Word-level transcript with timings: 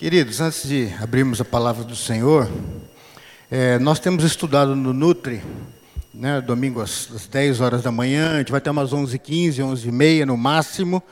Queridos, 0.00 0.40
antes 0.40 0.66
de 0.66 0.90
abrirmos 0.98 1.42
a 1.42 1.44
palavra 1.44 1.84
do 1.84 1.94
Senhor, 1.94 2.50
é, 3.50 3.78
nós 3.78 4.00
temos 4.00 4.24
estudado 4.24 4.74
no 4.74 4.94
Nutri, 4.94 5.42
né, 6.14 6.40
domingo 6.40 6.80
às, 6.80 7.12
às 7.14 7.26
10 7.26 7.60
horas 7.60 7.82
da 7.82 7.92
manhã, 7.92 8.36
a 8.36 8.38
gente 8.38 8.50
vai 8.50 8.62
ter 8.62 8.70
umas 8.70 8.92
11h15, 8.92 9.56
11h30 9.56 10.24
no 10.24 10.38
máximo, 10.38 11.02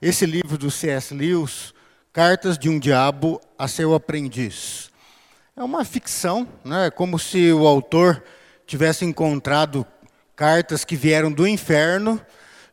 esse 0.00 0.24
livro 0.24 0.56
do 0.56 0.70
C.S. 0.70 1.12
Lewis, 1.12 1.74
Cartas 2.12 2.56
de 2.56 2.68
um 2.68 2.78
Diabo 2.78 3.40
a 3.58 3.66
Seu 3.66 3.92
Aprendiz. 3.92 4.88
É 5.56 5.62
uma 5.64 5.84
ficção, 5.84 6.46
né, 6.64 6.92
como 6.92 7.18
se 7.18 7.52
o 7.52 7.66
autor 7.66 8.22
tivesse 8.68 9.04
encontrado 9.04 9.84
cartas 10.36 10.84
que 10.84 10.94
vieram 10.94 11.32
do 11.32 11.44
inferno 11.44 12.20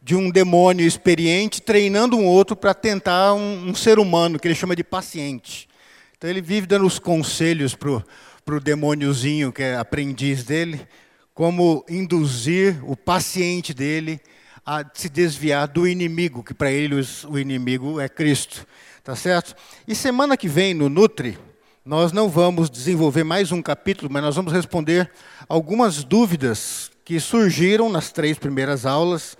de 0.05 0.15
um 0.15 0.29
demônio 0.29 0.85
experiente 0.85 1.59
treinando 1.59 2.15
um 2.15 2.27
outro 2.27 2.55
para 2.55 2.75
tentar 2.75 3.33
um, 3.33 3.69
um, 3.69 3.73
ser 3.73 3.97
humano, 3.97 4.37
que 4.37 4.47
ele 4.47 4.53
chama 4.53 4.75
de 4.75 4.83
paciente. 4.83 5.67
Então 6.15 6.29
ele 6.29 6.43
vive 6.43 6.67
dando 6.67 6.85
os 6.85 6.99
conselhos 6.99 7.73
para 7.73 8.55
o 8.55 8.59
demôniozinho, 8.59 9.51
que 9.51 9.63
é 9.63 9.75
aprendiz 9.75 10.43
dele, 10.43 10.87
como 11.33 11.83
induzir 11.89 12.79
o 12.83 12.95
paciente 12.95 13.73
dele 13.73 14.21
a 14.63 14.85
se 14.93 15.09
desviar 15.09 15.67
do 15.67 15.87
inimigo, 15.87 16.43
que 16.43 16.53
para 16.53 16.71
ele 16.71 17.03
o 17.27 17.39
inimigo 17.39 17.99
é 17.99 18.07
Cristo. 18.07 18.63
Tá 19.03 19.15
certo? 19.15 19.55
E 19.87 19.95
semana 19.95 20.37
que 20.37 20.47
vem, 20.47 20.75
no 20.75 20.87
Nutri, 20.87 21.35
nós 21.83 22.11
não 22.11 22.29
vamos 22.29 22.69
desenvolver 22.69 23.23
mais 23.23 23.51
um 23.51 23.59
capítulo, 23.59 24.13
mas 24.13 24.21
nós 24.21 24.35
vamos 24.35 24.53
responder 24.53 25.09
algumas 25.49 26.03
dúvidas 26.03 26.91
que 27.03 27.19
surgiram 27.19 27.89
nas 27.89 28.11
três 28.11 28.37
primeiras 28.37 28.85
aulas 28.85 29.35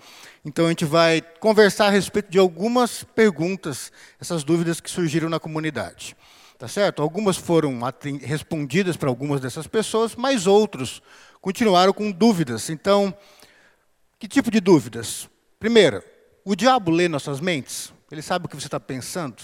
então 0.46 0.66
a 0.66 0.68
gente 0.68 0.84
vai 0.84 1.20
conversar 1.40 1.88
a 1.88 1.90
respeito 1.90 2.30
de 2.30 2.38
algumas 2.38 3.02
perguntas, 3.02 3.90
essas 4.20 4.44
dúvidas 4.44 4.80
que 4.80 4.88
surgiram 4.88 5.28
na 5.28 5.40
comunidade. 5.40 6.16
Tá 6.56 6.68
certo? 6.68 7.02
Algumas 7.02 7.36
foram 7.36 7.80
respondidas 8.20 8.96
para 8.96 9.08
algumas 9.08 9.40
dessas 9.40 9.66
pessoas, 9.66 10.14
mas 10.14 10.46
outros 10.46 11.02
continuaram 11.40 11.92
com 11.92 12.12
dúvidas. 12.12 12.70
Então, 12.70 13.12
que 14.20 14.28
tipo 14.28 14.48
de 14.48 14.60
dúvidas? 14.60 15.28
Primeira, 15.58 16.04
o 16.44 16.54
diabo 16.54 16.92
lê 16.92 17.08
nossas 17.08 17.40
mentes? 17.40 17.92
Ele 18.08 18.22
sabe 18.22 18.46
o 18.46 18.48
que 18.48 18.54
você 18.54 18.68
está 18.68 18.78
pensando? 18.78 19.42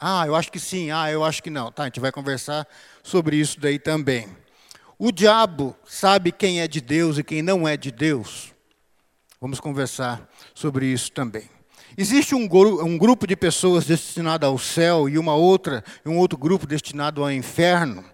Ah, 0.00 0.26
eu 0.26 0.34
acho 0.34 0.50
que 0.50 0.58
sim, 0.58 0.90
ah, 0.90 1.10
eu 1.10 1.22
acho 1.22 1.42
que 1.42 1.50
não. 1.50 1.70
Tá, 1.70 1.82
a 1.82 1.86
gente 1.86 2.00
vai 2.00 2.10
conversar 2.10 2.66
sobre 3.02 3.36
isso 3.36 3.60
daí 3.60 3.78
também. 3.78 4.26
O 4.98 5.12
diabo 5.12 5.76
sabe 5.84 6.32
quem 6.32 6.62
é 6.62 6.66
de 6.66 6.80
Deus 6.80 7.18
e 7.18 7.22
quem 7.22 7.42
não 7.42 7.68
é 7.68 7.76
de 7.76 7.90
Deus? 7.90 8.51
Vamos 9.42 9.58
conversar 9.58 10.30
sobre 10.54 10.86
isso 10.86 11.10
também. 11.10 11.50
Existe 11.98 12.32
um, 12.32 12.44
um, 12.44 12.96
grupo 12.96 13.26
de 13.26 13.34
pessoas 13.34 13.84
destinado 13.84 14.46
ao 14.46 14.56
céu 14.56 15.08
e 15.08 15.18
uma 15.18 15.34
outra, 15.34 15.82
um 16.06 16.16
outro 16.16 16.38
grupo 16.38 16.64
destinado 16.64 17.24
ao 17.24 17.32
inferno. 17.32 18.04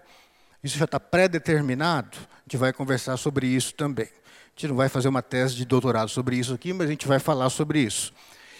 Isso 0.63 0.75
já 0.75 0.85
está 0.85 0.99
pré-determinado. 0.99 2.17
A 2.17 2.41
gente 2.47 2.57
vai 2.57 2.73
conversar 2.73 3.15
sobre 3.15 3.45
isso 3.45 3.75
também. 3.75 4.07
A 4.07 4.49
gente 4.55 4.69
não 4.69 4.75
vai 4.75 4.89
fazer 4.89 5.07
uma 5.07 5.21
tese 5.21 5.53
de 5.53 5.65
doutorado 5.65 6.09
sobre 6.09 6.35
isso 6.35 6.51
aqui, 6.51 6.73
mas 6.73 6.87
a 6.87 6.89
gente 6.89 7.07
vai 7.07 7.19
falar 7.19 7.51
sobre 7.51 7.79
isso. 7.79 8.11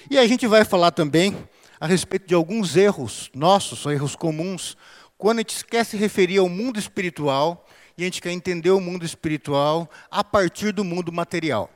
E 0.08 0.20
a 0.20 0.28
gente 0.28 0.46
vai 0.46 0.64
falar 0.64 0.92
também 0.92 1.36
a 1.80 1.88
respeito 1.88 2.28
de 2.28 2.36
alguns 2.36 2.78
erros 2.78 3.32
nossos, 3.34 3.80
são 3.80 3.92
erros 3.92 4.16
comuns, 4.16 4.78
quando 5.18 5.40
a 5.40 5.42
gente 5.42 5.66
quer 5.66 5.84
se 5.84 5.98
referir 5.98 6.38
ao 6.38 6.48
mundo 6.48 6.78
espiritual 6.78 7.66
e 7.98 8.04
a 8.04 8.06
gente 8.06 8.22
quer 8.22 8.30
entender 8.30 8.70
o 8.70 8.80
mundo 8.80 9.04
espiritual 9.04 9.90
a 10.12 10.24
partir 10.24 10.72
do 10.72 10.84
mundo 10.84 11.12
material. 11.12 11.68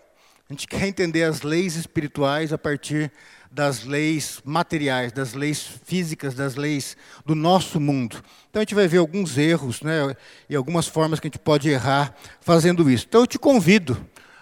A 0.50 0.54
gente 0.54 0.68
quer 0.68 0.86
entender 0.86 1.24
as 1.24 1.42
leis 1.42 1.78
espirituais 1.78 2.52
a 2.52 2.58
partir 2.58 3.10
das 3.50 3.86
leis 3.86 4.42
materiais, 4.44 5.14
das 5.14 5.34
leis 5.34 5.66
físicas, 5.86 6.34
das 6.34 6.56
leis 6.56 6.98
do 7.26 7.34
nosso 7.34 7.80
mundo. 7.80 8.22
Então 8.50 8.60
a 8.60 8.64
gente 8.64 8.76
vai 8.76 8.86
ver 8.86 8.98
alguns 8.98 9.38
erros 9.38 9.82
né, 9.82 10.14
e 10.50 10.56
algumas 10.56 10.86
formas 10.86 11.22
que 11.22 11.28
a 11.28 11.30
gente 11.30 11.40
pode 11.40 11.70
errar 11.70 12.14
fazendo 12.42 12.90
isso. 12.90 13.06
Então 13.08 13.22
eu 13.22 13.28
te 13.28 13.40
convido 13.40 13.98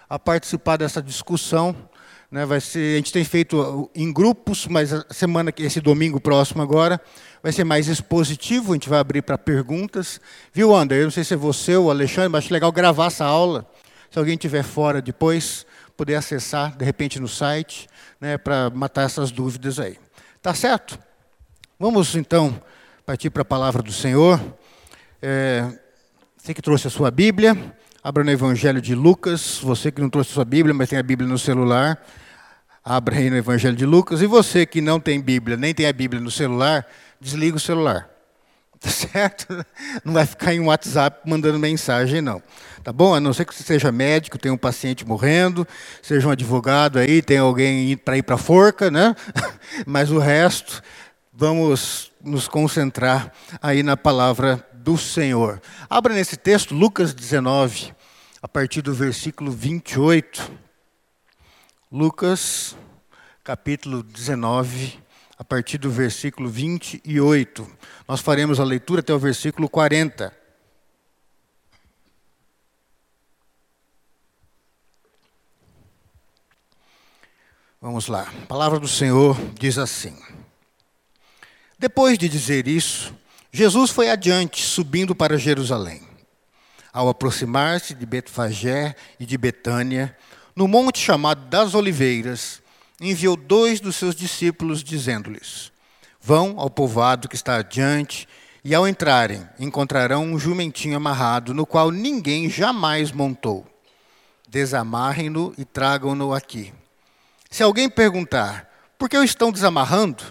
a 0.08 0.18
participar 0.18 0.76
dessa 0.76 1.00
discussão. 1.00 1.76
Né, 2.30 2.44
vai 2.46 2.60
ser, 2.60 2.94
a 2.94 2.96
gente 2.96 3.12
tem 3.12 3.24
feito 3.24 3.88
em 3.94 4.12
grupos, 4.12 4.66
mas 4.66 4.92
a 4.92 5.04
semana 5.10 5.52
que 5.52 5.62
esse 5.62 5.80
domingo 5.80 6.18
próximo 6.18 6.62
agora 6.62 7.00
vai 7.42 7.52
ser 7.52 7.62
mais 7.62 7.86
expositivo. 7.86 8.72
A 8.72 8.74
gente 8.74 8.88
vai 8.88 8.98
abrir 8.98 9.22
para 9.22 9.38
perguntas. 9.38 10.20
Viu, 10.52 10.74
André? 10.74 11.00
Eu 11.00 11.04
não 11.04 11.10
sei 11.12 11.22
se 11.22 11.34
é 11.34 11.36
você 11.36 11.76
ou 11.76 11.86
o 11.86 11.90
Alexandre, 11.90 12.30
mas 12.30 12.44
acho 12.44 12.52
legal 12.52 12.72
gravar 12.72 13.06
essa 13.06 13.24
aula. 13.24 13.70
Se 14.10 14.18
alguém 14.18 14.34
estiver 14.34 14.62
fora 14.62 15.00
depois, 15.00 15.64
poder 16.02 16.16
acessar, 16.16 16.76
de 16.76 16.84
repente, 16.84 17.20
no 17.20 17.28
site, 17.28 17.86
né, 18.20 18.36
para 18.36 18.68
matar 18.70 19.02
essas 19.02 19.30
dúvidas 19.30 19.78
aí. 19.78 19.96
Tá 20.42 20.52
certo? 20.52 20.98
Vamos, 21.78 22.16
então, 22.16 22.60
partir 23.06 23.30
para 23.30 23.42
a 23.42 23.44
palavra 23.44 23.80
do 23.84 23.92
Senhor. 23.92 24.40
É, 25.22 25.64
você 26.36 26.52
que 26.52 26.60
trouxe 26.60 26.88
a 26.88 26.90
sua 26.90 27.08
Bíblia, 27.08 27.56
abra 28.02 28.24
no 28.24 28.32
Evangelho 28.32 28.82
de 28.82 28.96
Lucas. 28.96 29.60
Você 29.62 29.92
que 29.92 30.00
não 30.00 30.10
trouxe 30.10 30.32
a 30.32 30.34
sua 30.34 30.44
Bíblia, 30.44 30.74
mas 30.74 30.88
tem 30.88 30.98
a 30.98 31.04
Bíblia 31.04 31.28
no 31.28 31.38
celular, 31.38 32.04
abra 32.84 33.18
aí 33.18 33.30
no 33.30 33.36
Evangelho 33.36 33.76
de 33.76 33.86
Lucas. 33.86 34.22
E 34.22 34.26
você 34.26 34.66
que 34.66 34.80
não 34.80 34.98
tem 34.98 35.20
Bíblia, 35.20 35.56
nem 35.56 35.72
tem 35.72 35.86
a 35.86 35.92
Bíblia 35.92 36.20
no 36.20 36.32
celular, 36.32 36.84
desliga 37.20 37.58
o 37.58 37.60
celular. 37.60 38.10
Tá 38.82 38.90
certo? 38.90 39.64
Não 40.04 40.12
vai 40.12 40.26
ficar 40.26 40.52
em 40.52 40.60
WhatsApp 40.60 41.20
mandando 41.24 41.58
mensagem, 41.58 42.20
não. 42.20 42.42
Tá 42.82 42.92
bom? 42.92 43.14
A 43.14 43.20
não 43.20 43.32
ser 43.32 43.44
que 43.44 43.54
você 43.54 43.62
seja 43.62 43.92
médico, 43.92 44.36
tenha 44.36 44.52
um 44.52 44.58
paciente 44.58 45.06
morrendo, 45.06 45.66
seja 46.02 46.26
um 46.26 46.32
advogado 46.32 46.98
aí, 46.98 47.22
tem 47.22 47.38
alguém 47.38 47.96
para 47.96 48.16
ir 48.16 48.24
para 48.24 48.34
a 48.34 48.38
forca, 48.38 48.90
né? 48.90 49.14
Mas 49.86 50.10
o 50.10 50.18
resto, 50.18 50.82
vamos 51.32 52.10
nos 52.20 52.48
concentrar 52.48 53.32
aí 53.62 53.84
na 53.84 53.96
palavra 53.96 54.66
do 54.74 54.98
Senhor. 54.98 55.62
Abra 55.88 56.12
nesse 56.12 56.36
texto, 56.36 56.74
Lucas 56.74 57.14
19, 57.14 57.94
a 58.42 58.48
partir 58.48 58.82
do 58.82 58.92
versículo 58.92 59.52
28. 59.52 60.50
Lucas, 61.90 62.76
capítulo 63.44 64.02
19, 64.02 65.01
a 65.42 65.44
partir 65.44 65.76
do 65.76 65.90
versículo 65.90 66.48
28. 66.48 67.68
Nós 68.06 68.20
faremos 68.20 68.60
a 68.60 68.64
leitura 68.64 69.00
até 69.00 69.12
o 69.12 69.18
versículo 69.18 69.68
40. 69.68 70.32
Vamos 77.80 78.06
lá. 78.06 78.32
A 78.44 78.46
palavra 78.46 78.78
do 78.78 78.86
Senhor 78.86 79.36
diz 79.58 79.78
assim: 79.78 80.16
Depois 81.76 82.16
de 82.16 82.28
dizer 82.28 82.68
isso, 82.68 83.12
Jesus 83.50 83.90
foi 83.90 84.10
adiante, 84.10 84.62
subindo 84.62 85.12
para 85.12 85.36
Jerusalém. 85.36 86.06
Ao 86.92 87.08
aproximar-se 87.08 87.94
de 87.96 88.06
Betfagé 88.06 88.94
e 89.18 89.26
de 89.26 89.36
Betânia, 89.36 90.16
no 90.54 90.68
monte 90.68 91.00
chamado 91.00 91.46
das 91.46 91.74
Oliveiras, 91.74 92.61
enviou 93.00 93.36
dois 93.36 93.80
dos 93.80 93.96
seus 93.96 94.14
discípulos, 94.14 94.82
dizendo-lhes: 94.82 95.72
Vão 96.20 96.58
ao 96.58 96.70
povoado 96.70 97.28
que 97.28 97.34
está 97.34 97.56
adiante, 97.56 98.28
e 98.64 98.74
ao 98.74 98.86
entrarem, 98.86 99.48
encontrarão 99.58 100.24
um 100.24 100.38
jumentinho 100.38 100.96
amarrado, 100.96 101.52
no 101.52 101.66
qual 101.66 101.90
ninguém 101.90 102.48
jamais 102.48 103.10
montou. 103.10 103.66
Desamarrem-no 104.48 105.52
e 105.58 105.64
tragam-no 105.64 106.32
aqui. 106.32 106.72
Se 107.50 107.62
alguém 107.62 107.88
perguntar, 107.90 108.70
por 108.96 109.08
que 109.08 109.18
o 109.18 109.24
estão 109.24 109.50
desamarrando? 109.50 110.22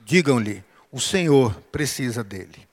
Digam-lhe, 0.00 0.64
o 0.92 1.00
Senhor 1.00 1.52
precisa 1.72 2.22
dele. 2.22 2.68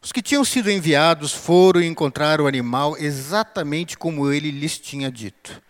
Os 0.00 0.12
que 0.12 0.22
tinham 0.22 0.44
sido 0.44 0.70
enviados 0.70 1.32
foram 1.32 1.80
e 1.80 1.86
encontraram 1.86 2.44
o 2.44 2.46
animal 2.46 2.96
exatamente 2.98 3.96
como 3.96 4.30
ele 4.30 4.50
lhes 4.50 4.78
tinha 4.78 5.10
dito. 5.10 5.62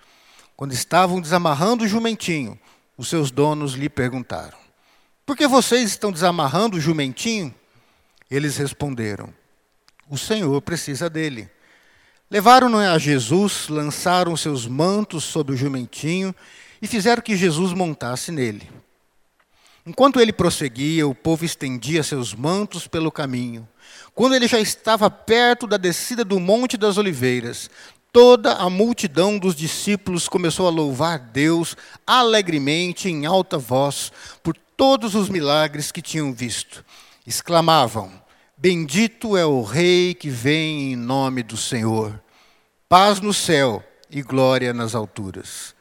Quando 0.56 0.72
estavam 0.72 1.20
desamarrando 1.20 1.84
o 1.84 1.88
jumentinho, 1.88 2.58
os 2.96 3.08
seus 3.08 3.30
donos 3.30 3.74
lhe 3.74 3.88
perguntaram: 3.88 4.56
Por 5.26 5.36
que 5.36 5.46
vocês 5.46 5.90
estão 5.90 6.12
desamarrando 6.12 6.76
o 6.76 6.80
jumentinho? 6.80 7.54
Eles 8.30 8.56
responderam: 8.56 9.32
O 10.08 10.16
Senhor 10.16 10.60
precisa 10.62 11.10
dele. 11.10 11.50
Levaram-no 12.30 12.78
a 12.78 12.98
Jesus, 12.98 13.68
lançaram 13.68 14.36
seus 14.36 14.66
mantos 14.66 15.24
sobre 15.24 15.54
o 15.54 15.56
jumentinho 15.56 16.34
e 16.80 16.86
fizeram 16.86 17.22
que 17.22 17.36
Jesus 17.36 17.72
montasse 17.72 18.32
nele. 18.32 18.68
Enquanto 19.86 20.18
ele 20.18 20.32
prosseguia, 20.32 21.06
o 21.06 21.14
povo 21.14 21.44
estendia 21.44 22.02
seus 22.02 22.34
mantos 22.34 22.86
pelo 22.86 23.12
caminho. 23.12 23.68
Quando 24.14 24.34
ele 24.34 24.48
já 24.48 24.58
estava 24.58 25.10
perto 25.10 25.66
da 25.66 25.76
descida 25.76 26.24
do 26.24 26.40
Monte 26.40 26.78
das 26.78 26.96
Oliveiras, 26.96 27.70
toda 28.14 28.54
a 28.54 28.70
multidão 28.70 29.36
dos 29.36 29.56
discípulos 29.56 30.28
começou 30.28 30.68
a 30.68 30.70
louvar 30.70 31.18
Deus 31.18 31.76
alegremente, 32.06 33.08
em 33.08 33.26
alta 33.26 33.58
voz, 33.58 34.12
por 34.40 34.56
todos 34.56 35.16
os 35.16 35.28
milagres 35.28 35.90
que 35.90 36.00
tinham 36.00 36.32
visto. 36.32 36.84
Exclamavam: 37.26 38.12
Bendito 38.56 39.36
é 39.36 39.44
o 39.44 39.62
Rei 39.62 40.14
que 40.14 40.30
vem 40.30 40.92
em 40.92 40.96
nome 40.96 41.42
do 41.42 41.56
Senhor. 41.56 42.22
Paz 42.88 43.20
no 43.20 43.34
céu 43.34 43.82
e 44.08 44.22
glória 44.22 44.72
nas 44.72 44.94
alturas. 44.94 45.74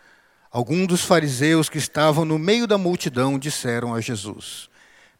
Alguns 0.52 0.88
dos 0.88 1.02
fariseus 1.04 1.70
que 1.70 1.78
estavam 1.78 2.26
no 2.26 2.40
meio 2.40 2.66
da 2.66 2.80
multidão 2.80 3.38
disseram 3.38 3.94
a 3.94 4.02
Jesus: 4.02 4.68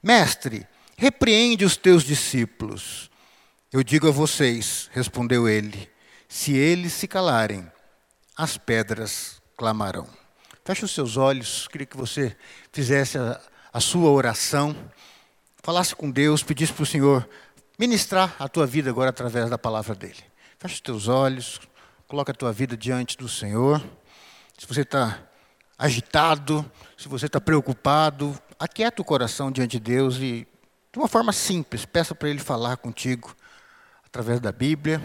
Mestre, 0.02 0.68
Repreende 0.98 1.66
os 1.66 1.76
teus 1.76 2.04
discípulos. 2.04 3.10
Eu 3.72 3.84
digo 3.84 4.08
a 4.08 4.12
vocês, 4.12 4.90
respondeu 4.94 5.50
ele, 5.50 5.90
se 6.34 6.52
eles 6.58 6.94
se 6.94 7.08
calarem, 7.08 7.72
as 8.36 8.58
pedras 8.58 9.40
clamarão. 9.56 10.10
Feche 10.66 10.84
os 10.84 10.90
seus 10.90 11.16
olhos, 11.16 11.68
queria 11.68 11.86
que 11.86 11.96
você 11.96 12.36
fizesse 12.72 13.20
a, 13.20 13.40
a 13.72 13.80
sua 13.80 14.10
oração, 14.10 14.76
falasse 15.62 15.96
com 15.96 16.10
Deus, 16.10 16.42
pedisse 16.42 16.74
para 16.74 16.82
o 16.82 16.88
Senhor 16.88 17.30
ministrar 17.78 18.36
a 18.40 18.50
tua 18.50 18.66
vida 18.66 18.90
agora 18.90 19.12
através 19.12 19.48
da 19.48 19.60
palavra 19.60 19.94
dele. 19.94 20.24
Feche 20.58 20.74
os 20.74 20.82
teus 20.82 21.08
olhos, 21.08 21.62
coloca 22.08 22.32
a 22.32 22.36
tua 22.36 22.52
vida 22.52 22.76
diante 22.76 23.16
do 23.16 23.30
Senhor. 23.30 23.80
Se 24.58 24.66
você 24.66 24.82
está 24.82 25.20
agitado, 25.78 26.66
se 26.98 27.08
você 27.08 27.28
está 27.28 27.40
preocupado, 27.40 28.36
aquieta 28.58 29.04
o 29.04 29.06
coração 29.06 29.52
diante 29.52 29.74
de 29.74 29.80
Deus 29.80 30.16
e, 30.16 30.48
de 30.92 30.98
uma 30.98 31.08
forma 31.08 31.32
simples, 31.32 31.86
peça 31.86 32.16
para 32.16 32.28
Ele 32.28 32.40
falar 32.40 32.78
contigo 32.78 33.36
através 34.04 34.40
da 34.40 34.52
Bíblia, 34.52 35.00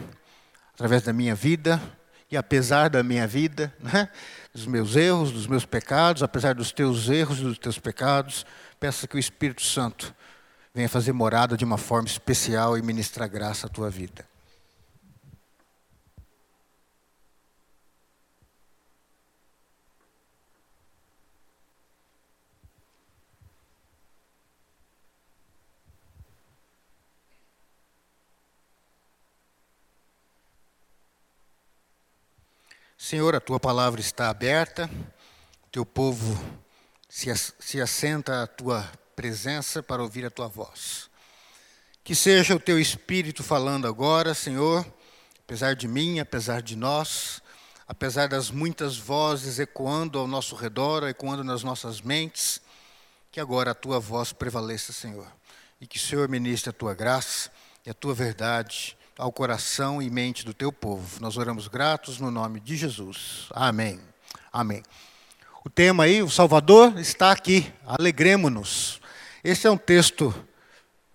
através 0.79 1.03
da 1.03 1.13
minha 1.13 1.35
vida 1.35 1.83
e 2.31 2.37
apesar 2.37 2.89
da 2.89 3.03
minha 3.03 3.27
vida, 3.27 3.75
né, 3.81 4.09
dos 4.55 4.65
meus 4.65 4.95
erros, 4.95 5.33
dos 5.33 5.49
meus 5.49 5.65
pecados, 5.65 6.23
apesar 6.23 6.55
dos 6.55 6.71
teus 6.71 7.09
erros 7.09 7.41
e 7.41 7.43
dos 7.43 7.59
teus 7.59 7.81
pecados, 7.81 8.47
peça 8.79 9.09
que 9.09 9.17
o 9.17 9.19
Espírito 9.19 9.63
Santo 9.63 10.15
venha 10.73 10.89
fazer 10.89 11.13
morada 11.13 11.57
de 11.57 11.65
uma 11.65 11.77
forma 11.77 12.07
especial 12.07 12.79
e 12.79 12.83
ministrar 12.83 13.29
graça 13.29 13.67
à 13.67 13.69
tua 13.69 13.91
vida. 13.91 14.25
Senhor, 33.01 33.33
a 33.37 33.41
tua 33.41 33.61
palavra 33.61 34.01
está 34.01 34.29
aberta, 34.29 34.91
teu 35.71 35.87
povo 35.87 36.37
se, 37.09 37.33
se 37.61 37.81
assenta 37.81 38.43
à 38.43 38.47
tua 38.49 38.91
presença 39.15 39.81
para 39.81 40.03
ouvir 40.03 40.27
a 40.27 40.31
tua 40.31 40.49
voz. 40.49 41.09
Que 42.03 42.13
seja 42.13 42.57
o 42.57 42.61
teu 42.61 42.77
espírito 42.77 43.45
falando 43.45 43.87
agora, 43.87 44.35
Senhor, 44.35 44.85
apesar 45.39 45.77
de 45.77 45.87
mim, 45.87 46.19
apesar 46.19 46.61
de 46.61 46.75
nós, 46.75 47.41
apesar 47.87 48.27
das 48.27 48.51
muitas 48.51 48.97
vozes 48.97 49.61
ecoando 49.61 50.19
ao 50.19 50.27
nosso 50.27 50.57
redor, 50.57 51.07
ecoando 51.07 51.45
nas 51.45 51.63
nossas 51.63 52.01
mentes, 52.01 52.61
que 53.31 53.39
agora 53.39 53.71
a 53.71 53.77
tua 53.77 54.01
voz 54.01 54.33
prevaleça, 54.33 54.93
Senhor, 54.93 55.29
e 55.81 55.87
que 55.87 55.99
o 55.99 56.01
Senhor 56.01 56.29
ministre 56.29 56.71
a 56.71 56.73
tua 56.73 56.95
graça 56.95 57.49
e 57.87 57.91
a 57.91 57.95
tua 57.95 58.13
verdade 58.13 58.98
ao 59.19 59.33
coração 59.33 60.01
e 60.01 60.09
mente 60.09 60.47
do 60.47 60.55
teu 60.55 60.71
povo. 60.71 61.21
Nós 61.21 61.37
oramos 61.37 61.67
gratos 61.67 62.21
no 62.21 62.31
nome 62.31 62.61
de 62.61 62.77
Jesus. 62.77 63.49
Amém. 63.51 63.99
Amém. 64.53 64.81
O 65.65 65.69
tema 65.69 66.05
aí, 66.05 66.23
o 66.23 66.31
Salvador 66.31 66.97
está 67.01 67.33
aqui. 67.33 67.71
Alegremos-nos. 67.85 69.01
Esse 69.43 69.67
é 69.67 69.71
um 69.71 69.77
texto 69.77 70.33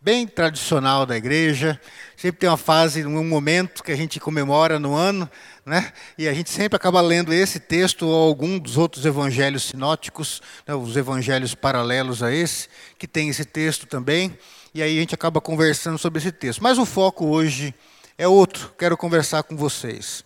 bem 0.01 0.27
tradicional 0.27 1.05
da 1.05 1.15
igreja. 1.15 1.79
Sempre 2.17 2.41
tem 2.41 2.49
uma 2.49 2.57
fase, 2.57 3.05
um 3.05 3.23
momento 3.23 3.81
que 3.81 3.91
a 3.93 3.95
gente 3.95 4.19
comemora 4.19 4.77
no 4.77 4.93
ano, 4.93 5.29
né? 5.65 5.93
E 6.17 6.27
a 6.27 6.33
gente 6.33 6.49
sempre 6.49 6.75
acaba 6.75 6.99
lendo 6.99 7.33
esse 7.33 7.57
texto 7.57 8.05
ou 8.05 8.27
algum 8.27 8.59
dos 8.59 8.77
outros 8.77 9.05
evangelhos 9.05 9.63
sinóticos, 9.63 10.41
né? 10.67 10.75
os 10.75 10.97
evangelhos 10.97 11.55
paralelos 11.55 12.21
a 12.21 12.33
esse, 12.33 12.67
que 12.99 13.07
tem 13.07 13.29
esse 13.29 13.45
texto 13.45 13.87
também. 13.87 14.37
E 14.73 14.83
aí 14.83 14.97
a 14.97 14.99
gente 14.99 15.15
acaba 15.15 15.39
conversando 15.39 15.97
sobre 15.97 16.19
esse 16.19 16.33
texto. 16.33 16.61
Mas 16.61 16.77
o 16.77 16.85
foco 16.85 17.27
hoje 17.27 17.73
é 18.17 18.27
outro, 18.27 18.73
quero 18.77 18.95
conversar 18.95 19.43
com 19.43 19.57
vocês. 19.57 20.23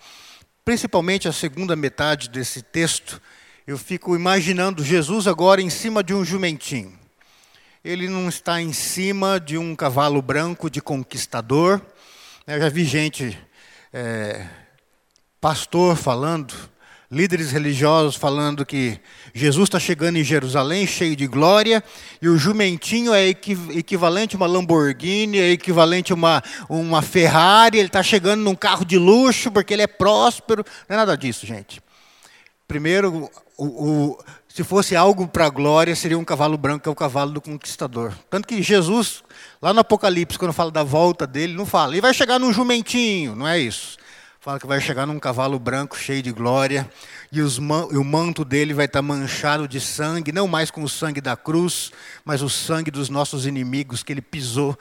Principalmente 0.66 1.28
a 1.28 1.32
segunda 1.32 1.76
metade 1.76 2.30
desse 2.30 2.62
texto, 2.62 3.22
eu 3.66 3.78
fico 3.78 4.16
imaginando 4.16 4.84
Jesus 4.84 5.28
agora 5.28 5.62
em 5.62 5.70
cima 5.70 6.04
de 6.04 6.14
um 6.14 6.26
jumentinho. 6.26 6.98
Ele 7.84 8.10
não 8.10 8.28
está 8.28 8.62
em 8.62 8.74
cima 8.74 9.40
de 9.40 9.58
um 9.58 9.76
cavalo 9.76 10.22
branco 10.22 10.70
de 10.70 10.82
conquistador. 10.82 11.82
Eu 12.46 12.60
já 12.60 12.70
vi 12.70 12.84
gente, 12.84 13.38
é, 13.94 14.46
pastor 15.40 15.96
falando, 15.96 16.54
líderes 17.10 17.52
religiosos 17.52 18.16
falando 18.16 18.66
que 18.66 19.00
Jesus 19.34 19.68
está 19.68 19.80
chegando 19.80 20.18
em 20.18 20.24
Jerusalém 20.24 20.86
cheio 20.86 21.16
de 21.16 21.26
glória 21.26 21.84
e 22.22 22.28
o 22.28 22.38
jumentinho 22.38 23.14
é 23.14 23.28
equivalente 23.28 24.36
a 24.36 24.38
uma 24.38 24.48
Lamborghini, 24.48 25.40
é 25.40 25.52
equivalente 25.52 26.12
a 26.12 26.16
uma, 26.16 26.44
uma 26.70 27.02
Ferrari, 27.02 27.78
ele 27.78 27.88
está 27.88 28.04
chegando 28.04 28.42
num 28.42 28.56
carro 28.56 28.84
de 28.84 28.98
luxo 28.98 29.50
porque 29.52 29.74
ele 29.74 29.84
é 29.84 29.88
próspero. 29.88 30.66
Não 30.88 30.96
é 30.96 30.98
nada 30.98 31.16
disso, 31.16 31.46
gente. 31.46 31.82
Primeiro, 32.68 33.30
o, 33.58 33.66
o, 33.66 34.20
se 34.50 34.64
fosse 34.64 34.96
algo 34.96 35.28
para 35.28 35.46
a 35.46 35.50
glória, 35.50 35.96
seria 35.96 36.20
um 36.20 36.26
cavalo 36.26 36.58
branco, 36.58 36.84
que 36.84 36.90
é 36.90 36.92
o 36.92 36.96
cavalo 36.96 37.32
do 37.32 37.40
conquistador. 37.40 38.12
Tanto 38.30 38.48
que 38.48 38.62
Jesus, 38.62 39.24
lá 39.62 39.72
no 39.72 39.80
Apocalipse, 39.80 40.38
quando 40.38 40.52
fala 40.52 40.70
da 40.70 40.84
volta 40.84 41.26
dele, 41.26 41.54
não 41.54 41.66
fala, 41.66 41.94
ele 41.94 42.02
vai 42.02 42.14
chegar 42.14 42.38
num 42.38 42.52
jumentinho, 42.52 43.36
não 43.36 43.48
é 43.48 43.58
isso. 43.58 43.97
Fala 44.48 44.62
que 44.62 44.66
vai 44.66 44.80
chegar 44.80 45.06
num 45.06 45.20
cavalo 45.20 45.60
branco 45.60 45.98
cheio 45.98 46.24
de 46.24 46.32
glória, 46.32 46.90
e, 47.34 47.42
os, 47.42 47.58
e 47.58 47.98
o 47.98 48.04
manto 48.06 48.46
dele 48.46 48.74
vai 48.74 48.86
estar 48.86 49.02
manchado 49.02 49.68
de 49.68 49.82
sangue, 49.82 50.32
não 50.32 50.48
mais 50.48 50.72
com 50.72 50.82
o 50.82 50.88
sangue 50.88 51.20
da 51.20 51.36
cruz, 51.36 51.92
mas 52.24 52.42
o 52.42 52.48
sangue 52.48 52.90
dos 52.90 53.10
nossos 53.10 53.46
inimigos 53.46 54.04
que 54.04 54.14
ele 54.14 54.22
pisou 54.22 54.80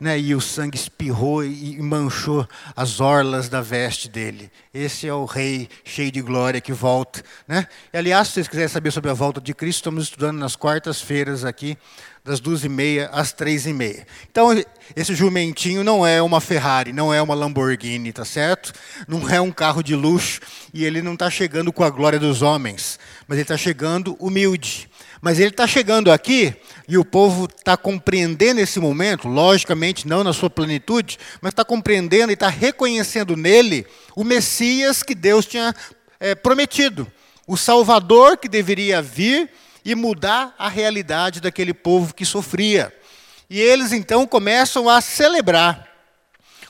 né, 0.00 0.18
e 0.18 0.34
o 0.34 0.40
sangue 0.40 0.76
espirrou 0.76 1.44
e 1.44 1.80
manchou 1.80 2.46
as 2.74 3.00
orlas 3.00 3.48
da 3.48 3.60
veste 3.60 4.08
dele. 4.08 4.50
Esse 4.72 5.06
é 5.06 5.14
o 5.14 5.24
rei 5.24 5.68
cheio 5.84 6.10
de 6.10 6.20
glória 6.20 6.60
que 6.60 6.72
volta. 6.72 7.22
Né? 7.46 7.66
E, 7.92 7.98
aliás, 7.98 8.28
se 8.28 8.34
vocês 8.34 8.48
quiserem 8.48 8.68
saber 8.68 8.90
sobre 8.90 9.10
a 9.10 9.14
volta 9.14 9.40
de 9.40 9.54
Cristo, 9.54 9.78
estamos 9.78 10.04
estudando 10.04 10.38
nas 10.38 10.56
quartas-feiras 10.56 11.44
aqui, 11.44 11.78
das 12.24 12.40
duas 12.40 12.64
e 12.64 12.70
meia 12.70 13.10
às 13.12 13.32
três 13.32 13.66
e 13.66 13.72
meia. 13.72 14.06
Então, 14.30 14.48
esse 14.96 15.14
jumentinho 15.14 15.84
não 15.84 16.06
é 16.06 16.22
uma 16.22 16.40
Ferrari, 16.40 16.90
não 16.90 17.12
é 17.12 17.20
uma 17.20 17.34
Lamborghini, 17.34 18.14
tá 18.14 18.24
certo? 18.24 18.72
Não 19.06 19.28
é 19.28 19.38
um 19.40 19.52
carro 19.52 19.82
de 19.82 19.94
luxo 19.94 20.40
e 20.72 20.84
ele 20.86 21.02
não 21.02 21.12
está 21.12 21.28
chegando 21.28 21.70
com 21.70 21.84
a 21.84 21.90
glória 21.90 22.18
dos 22.18 22.40
homens, 22.40 22.98
mas 23.28 23.36
ele 23.36 23.42
está 23.42 23.58
chegando 23.58 24.16
humilde. 24.18 24.88
Mas 25.24 25.40
ele 25.40 25.48
está 25.48 25.66
chegando 25.66 26.12
aqui 26.12 26.54
e 26.86 26.98
o 26.98 27.04
povo 27.04 27.46
está 27.46 27.78
compreendendo 27.78 28.60
esse 28.60 28.78
momento, 28.78 29.26
logicamente 29.26 30.06
não 30.06 30.22
na 30.22 30.34
sua 30.34 30.50
plenitude, 30.50 31.18
mas 31.40 31.52
está 31.52 31.64
compreendendo 31.64 32.30
e 32.30 32.34
está 32.34 32.50
reconhecendo 32.50 33.34
nele 33.34 33.86
o 34.14 34.22
Messias 34.22 35.02
que 35.02 35.14
Deus 35.14 35.46
tinha 35.46 35.74
é, 36.20 36.34
prometido, 36.34 37.10
o 37.46 37.56
Salvador 37.56 38.36
que 38.36 38.50
deveria 38.50 39.00
vir 39.00 39.48
e 39.82 39.94
mudar 39.94 40.54
a 40.58 40.68
realidade 40.68 41.40
daquele 41.40 41.72
povo 41.72 42.14
que 42.14 42.26
sofria. 42.26 42.94
E 43.48 43.58
eles 43.58 43.92
então 43.92 44.26
começam 44.26 44.90
a 44.90 45.00
celebrar 45.00 45.88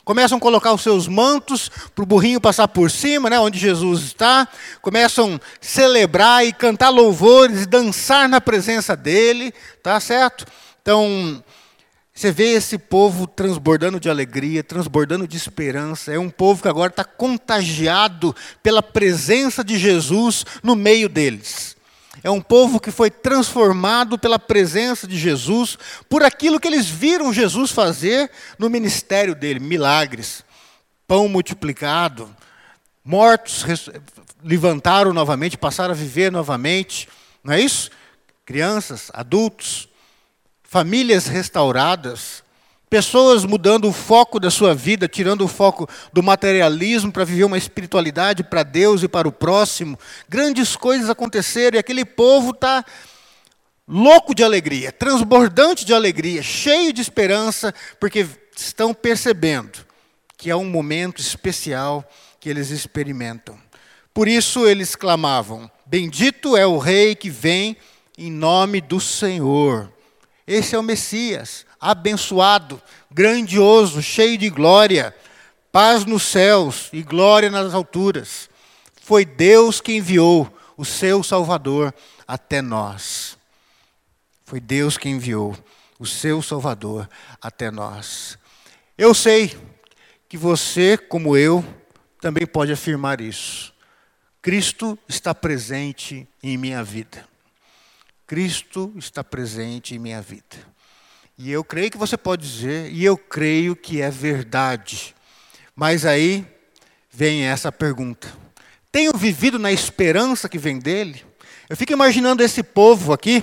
começam 0.05 0.39
a 0.39 0.41
colocar 0.41 0.73
os 0.73 0.83
seus 0.83 1.09
mantos 1.09 1.71
para 1.95 2.03
o 2.03 2.07
burrinho 2.07 2.41
passar 2.41 2.69
por 2.69 2.91
cima, 2.91 3.31
né, 3.31 3.39
onde 3.39 3.59
Jesus 3.59 4.03
está, 4.03 4.47
começam 4.83 5.37
a 5.37 5.41
celebrar 5.61 6.47
e 6.47 6.53
cantar 6.53 6.91
louvores 6.91 7.67
dançar 7.67 8.29
na 8.29 8.41
presença 8.41 8.97
dele, 8.97 9.53
tá 9.83 9.99
certo? 9.99 10.45
Então, 10.83 11.43
você 12.15 12.31
vê 12.31 12.53
esse 12.53 12.79
povo 12.79 13.27
transbordando 13.27 13.99
de 13.99 14.09
alegria, 14.09 14.63
transbordando 14.63 15.27
de 15.27 15.37
esperança. 15.37 16.13
É 16.13 16.19
um 16.19 16.31
povo 16.31 16.63
que 16.63 16.69
agora 16.69 16.91
está 16.91 17.05
contagiado 17.05 18.35
pela 18.63 18.83
presença 18.83 19.65
de 19.65 19.77
Jesus 19.77 20.45
no 20.63 20.77
meio 20.77 21.09
deles. 21.09 21.77
É 22.23 22.31
um 22.31 22.41
povo 22.41 22.79
que 22.79 22.91
foi 22.91 23.11
transformado 23.11 24.19
pela 24.19 24.39
presença 24.39 25.07
de 25.07 25.19
Jesus, 25.19 25.77
por 26.09 26.23
aquilo 26.23 26.61
que 26.61 26.69
eles 26.69 26.87
viram 26.89 27.33
Jesus 27.33 27.71
fazer 27.71 28.31
no 28.59 28.71
ministério 28.71 29.35
dele 29.35 29.59
milagres, 29.59 30.45
pão 31.07 31.29
multiplicado, 31.29 32.35
mortos 33.05 33.65
levantaram 34.43 35.13
novamente, 35.13 35.59
passaram 35.59 35.93
a 35.93 35.97
viver 35.97 36.31
novamente, 36.31 37.09
não 37.43 37.53
é 37.53 37.61
isso? 37.61 37.91
Crianças, 38.45 39.11
adultos, 39.13 39.89
famílias 40.63 41.27
restauradas, 41.27 42.44
Pessoas 42.89 43.45
mudando 43.45 43.89
o 43.89 43.93
foco 43.93 44.39
da 44.39 44.51
sua 44.51 44.75
vida, 44.75 45.09
tirando 45.09 45.43
o 45.43 45.49
foco 45.49 45.89
do 46.13 46.23
materialismo 46.23 47.11
para 47.11 47.25
viver 47.25 47.45
uma 47.45 47.59
espiritualidade 47.59 48.45
para 48.45 48.63
Deus 48.63 49.03
e 49.03 49.09
para 49.09 49.27
o 49.27 49.33
próximo. 49.33 49.99
Grandes 50.29 50.77
coisas 50.77 51.11
aconteceram 51.11 51.77
e 51.77 51.81
aquele 51.81 52.05
povo 52.05 52.51
está 52.51 52.85
louco 53.87 54.35
de 54.35 54.43
alegria, 54.43 54.93
transbordante 54.93 55.85
de 55.85 55.93
alegria, 55.93 56.43
cheio 56.43 56.93
de 56.93 57.01
esperança, 57.01 57.75
porque 57.99 58.27
estão 58.57 58.95
percebendo 58.95 59.85
que 60.37 60.51
é 60.51 60.57
um 60.57 60.65
momento 60.65 61.21
especial 61.21 62.09
que 62.39 62.49
eles 62.49 62.71
experimentam. 62.71 63.59
Por 64.13 64.29
isso 64.29 64.67
eles 64.67 64.95
clamavam: 64.95 65.71
Bendito 65.87 66.57
é 66.57 66.67
o 66.67 66.79
Rei 66.79 67.15
que 67.15 67.31
vem 67.31 67.77
em 68.17 68.31
nome 68.31 68.81
do 68.81 69.01
Senhor. 69.01 69.93
Esse 70.47 70.75
é 70.75 70.79
o 70.79 70.83
Messias, 70.83 71.65
abençoado, 71.85 72.81
grandioso, 73.11 74.03
cheio 74.03 74.39
de 74.39 74.49
glória, 74.49 75.15
paz 75.71 76.07
nos 76.07 76.23
céus 76.23 76.89
e 76.95 77.03
glória 77.03 77.51
nas 77.51 77.75
alturas. 77.75 78.49
Foi 79.03 79.23
Deus 79.27 79.83
que 79.83 79.93
enviou 79.93 80.51
o 80.79 80.85
seu 80.85 81.23
Salvador 81.23 81.95
até 82.27 82.63
nós. 82.63 83.37
Foi 84.47 84.61
Deus 84.61 84.97
que 84.97 85.11
enviou 85.11 85.55
o 85.99 86.07
seu 86.07 86.41
Salvador 86.41 87.07
até 87.41 87.71
nós. 87.71 88.39
Eu 88.97 89.13
sei 89.13 89.55
que 90.27 90.39
você, 90.39 90.97
como 90.97 91.37
eu, 91.37 91.63
também 92.19 92.47
pode 92.47 92.73
afirmar 92.73 93.21
isso. 93.21 93.75
Cristo 94.41 94.99
está 95.07 95.35
presente 95.35 96.27
em 96.43 96.57
minha 96.57 96.83
vida. 96.83 97.29
Cristo 98.27 98.91
está 98.97 99.23
presente 99.23 99.95
em 99.95 99.99
minha 99.99 100.23
vida. 100.23 100.74
E 101.37 101.51
eu 101.51 101.65
creio 101.65 101.91
que 101.91 101.99
você 101.99 102.17
pode 102.17 102.49
dizer, 102.49 102.93
e 102.93 103.05
eu 103.05 103.17
creio 103.17 103.75
que 103.75 104.01
é 104.01 104.09
verdade. 104.09 105.15
Mas 105.75 106.07
aí 106.07 106.47
vem 107.11 107.43
essa 107.43 107.73
pergunta: 107.73 108.33
tenho 108.93 109.13
vivido 109.17 109.59
na 109.59 109.73
esperança 109.73 110.49
que 110.49 110.59
vem 110.59 110.79
dele? 110.79 111.25
Eu 111.69 111.77
fico 111.77 111.93
imaginando 111.93 112.43
esse 112.43 112.63
povo 112.63 113.13
aqui, 113.13 113.43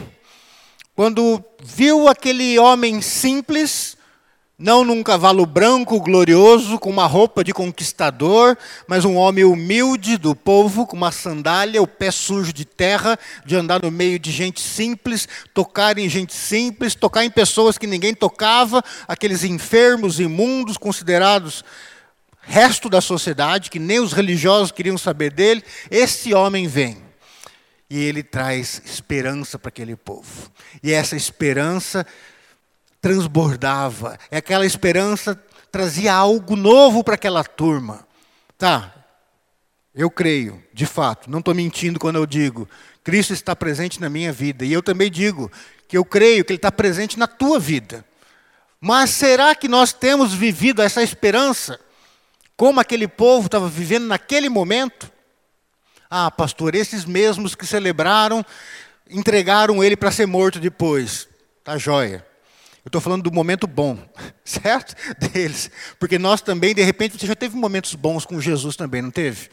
quando 0.95 1.43
viu 1.61 2.07
aquele 2.07 2.57
homem 2.57 3.01
simples, 3.01 3.97
não 4.61 4.85
num 4.85 5.01
cavalo 5.01 5.43
branco 5.43 5.99
glorioso, 5.99 6.77
com 6.77 6.91
uma 6.91 7.07
roupa 7.07 7.43
de 7.43 7.51
conquistador, 7.51 8.55
mas 8.87 9.03
um 9.03 9.15
homem 9.15 9.43
humilde 9.43 10.17
do 10.17 10.35
povo, 10.35 10.85
com 10.85 10.95
uma 10.95 11.11
sandália, 11.11 11.81
o 11.81 11.87
pé 11.87 12.11
sujo 12.11 12.53
de 12.53 12.63
terra, 12.63 13.17
de 13.43 13.55
andar 13.55 13.81
no 13.81 13.89
meio 13.89 14.19
de 14.19 14.31
gente 14.31 14.61
simples, 14.61 15.27
tocar 15.51 15.97
em 15.97 16.07
gente 16.07 16.33
simples, 16.33 16.93
tocar 16.93 17.25
em 17.25 17.31
pessoas 17.31 17.75
que 17.77 17.87
ninguém 17.87 18.13
tocava, 18.13 18.83
aqueles 19.07 19.43
enfermos, 19.43 20.19
imundos, 20.19 20.77
considerados 20.77 21.65
resto 22.43 22.89
da 22.89 23.01
sociedade, 23.01 23.69
que 23.69 23.79
nem 23.79 23.99
os 23.99 24.13
religiosos 24.13 24.71
queriam 24.71 24.97
saber 24.97 25.31
dele. 25.31 25.63
Esse 25.89 26.33
homem 26.33 26.67
vem 26.67 26.97
e 27.89 27.99
ele 27.99 28.23
traz 28.23 28.81
esperança 28.85 29.59
para 29.59 29.69
aquele 29.69 29.95
povo. 29.95 30.51
E 30.81 30.93
essa 30.93 31.15
esperança 31.15 32.05
transbordava. 33.01 34.17
É 34.29 34.37
aquela 34.37 34.65
esperança 34.65 35.41
trazia 35.71 36.13
algo 36.13 36.55
novo 36.55 37.03
para 37.03 37.15
aquela 37.15 37.43
turma. 37.43 38.05
Tá, 38.57 38.93
eu 39.95 40.09
creio, 40.11 40.61
de 40.73 40.85
fato, 40.85 41.29
não 41.29 41.39
estou 41.39 41.55
mentindo 41.55 41.99
quando 41.99 42.17
eu 42.17 42.25
digo, 42.25 42.69
Cristo 43.03 43.33
está 43.33 43.55
presente 43.55 43.99
na 43.99 44.09
minha 44.09 44.31
vida. 44.31 44.63
E 44.63 44.71
eu 44.71 44.83
também 44.83 45.09
digo 45.09 45.51
que 45.87 45.97
eu 45.97 46.05
creio 46.05 46.45
que 46.45 46.51
Ele 46.53 46.57
está 46.57 46.71
presente 46.71 47.17
na 47.17 47.27
tua 47.27 47.59
vida. 47.59 48.05
Mas 48.79 49.09
será 49.11 49.55
que 49.55 49.67
nós 49.67 49.93
temos 49.93 50.33
vivido 50.33 50.81
essa 50.81 51.01
esperança 51.01 51.79
como 52.55 52.79
aquele 52.79 53.07
povo 53.07 53.47
estava 53.47 53.67
vivendo 53.67 54.05
naquele 54.05 54.49
momento? 54.49 55.11
Ah, 56.09 56.29
pastor, 56.29 56.75
esses 56.75 57.05
mesmos 57.05 57.55
que 57.55 57.65
celebraram, 57.65 58.45
entregaram 59.09 59.83
ele 59.83 59.95
para 59.95 60.11
ser 60.11 60.25
morto 60.25 60.59
depois. 60.59 61.27
Tá 61.63 61.77
joia. 61.77 62.25
Eu 62.83 62.89
estou 62.89 62.99
falando 62.99 63.21
do 63.21 63.31
momento 63.31 63.67
bom, 63.67 63.97
certo? 64.43 64.95
Deles. 65.19 65.69
Porque 65.99 66.17
nós 66.17 66.41
também, 66.41 66.73
de 66.73 66.81
repente, 66.81 67.17
você 67.17 67.27
já 67.27 67.35
teve 67.35 67.55
momentos 67.55 67.93
bons 67.93 68.25
com 68.25 68.41
Jesus 68.41 68.75
também, 68.75 69.03
não 69.03 69.11
teve? 69.11 69.49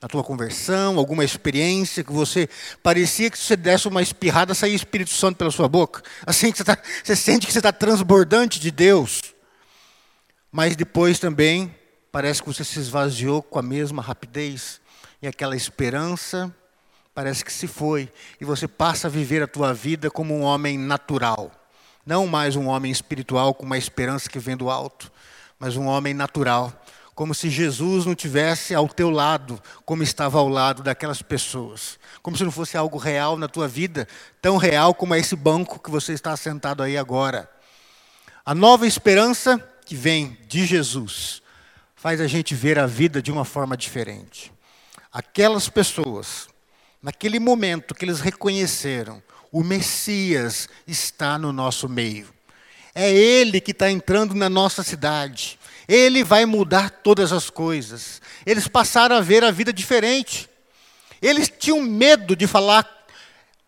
Na 0.00 0.08
tua 0.08 0.24
conversão, 0.24 0.98
alguma 0.98 1.24
experiência 1.24 2.02
que 2.02 2.12
você 2.12 2.48
parecia 2.82 3.30
que 3.30 3.38
se 3.38 3.44
você 3.44 3.56
desse 3.56 3.86
uma 3.86 4.02
espirrada, 4.02 4.54
saía 4.54 4.74
Espírito 4.74 5.10
Santo 5.10 5.36
pela 5.36 5.50
sua 5.50 5.68
boca. 5.68 6.02
Assim 6.26 6.50
que 6.50 6.58
você, 6.58 6.64
tá, 6.64 6.78
você 7.02 7.14
sente 7.14 7.46
que 7.46 7.52
você 7.52 7.58
está 7.58 7.72
transbordante 7.72 8.58
de 8.58 8.70
Deus. 8.70 9.22
Mas 10.50 10.74
depois 10.74 11.18
também 11.18 11.74
parece 12.10 12.42
que 12.42 12.48
você 12.48 12.64
se 12.64 12.78
esvaziou 12.78 13.42
com 13.42 13.58
a 13.58 13.62
mesma 13.62 14.02
rapidez. 14.02 14.80
E 15.20 15.26
aquela 15.26 15.56
esperança 15.56 16.54
parece 17.14 17.44
que 17.44 17.52
se 17.52 17.66
foi. 17.66 18.10
E 18.40 18.44
você 18.44 18.66
passa 18.66 19.06
a 19.06 19.10
viver 19.10 19.42
a 19.42 19.46
tua 19.46 19.74
vida 19.74 20.10
como 20.10 20.34
um 20.34 20.42
homem 20.42 20.78
natural 20.78 21.63
não 22.06 22.26
mais 22.26 22.54
um 22.54 22.66
homem 22.66 22.92
espiritual 22.92 23.54
com 23.54 23.64
uma 23.64 23.78
esperança 23.78 24.28
que 24.28 24.38
vem 24.38 24.56
do 24.56 24.68
alto, 24.68 25.10
mas 25.58 25.76
um 25.76 25.86
homem 25.86 26.12
natural, 26.12 26.72
como 27.14 27.34
se 27.34 27.48
Jesus 27.48 28.04
não 28.04 28.14
tivesse 28.14 28.74
ao 28.74 28.88
teu 28.88 29.08
lado, 29.08 29.62
como 29.86 30.02
estava 30.02 30.38
ao 30.38 30.48
lado 30.48 30.82
daquelas 30.82 31.22
pessoas. 31.22 31.98
Como 32.22 32.36
se 32.36 32.44
não 32.44 32.50
fosse 32.50 32.76
algo 32.76 32.98
real 32.98 33.38
na 33.38 33.48
tua 33.48 33.68
vida, 33.68 34.06
tão 34.42 34.56
real 34.56 34.94
como 34.94 35.14
é 35.14 35.18
esse 35.18 35.36
banco 35.36 35.78
que 35.78 35.90
você 35.90 36.12
está 36.12 36.36
sentado 36.36 36.82
aí 36.82 36.98
agora. 36.98 37.48
A 38.44 38.54
nova 38.54 38.86
esperança 38.86 39.58
que 39.86 39.94
vem 39.94 40.36
de 40.46 40.66
Jesus 40.66 41.40
faz 41.94 42.20
a 42.20 42.26
gente 42.26 42.54
ver 42.54 42.78
a 42.78 42.86
vida 42.86 43.22
de 43.22 43.32
uma 43.32 43.44
forma 43.44 43.76
diferente. 43.76 44.52
Aquelas 45.12 45.68
pessoas, 45.68 46.48
naquele 47.00 47.38
momento 47.38 47.94
que 47.94 48.04
eles 48.04 48.20
reconheceram 48.20 49.22
o 49.54 49.62
Messias 49.62 50.68
está 50.84 51.38
no 51.38 51.52
nosso 51.52 51.88
meio. 51.88 52.26
É 52.92 53.08
Ele 53.08 53.60
que 53.60 53.70
está 53.70 53.88
entrando 53.88 54.34
na 54.34 54.48
nossa 54.50 54.82
cidade. 54.82 55.60
Ele 55.86 56.24
vai 56.24 56.44
mudar 56.44 56.90
todas 56.90 57.30
as 57.32 57.50
coisas. 57.50 58.20
Eles 58.44 58.66
passaram 58.66 59.14
a 59.14 59.20
ver 59.20 59.44
a 59.44 59.52
vida 59.52 59.72
diferente. 59.72 60.50
Eles 61.22 61.48
tinham 61.56 61.80
medo 61.80 62.34
de 62.34 62.48
falar, 62.48 63.06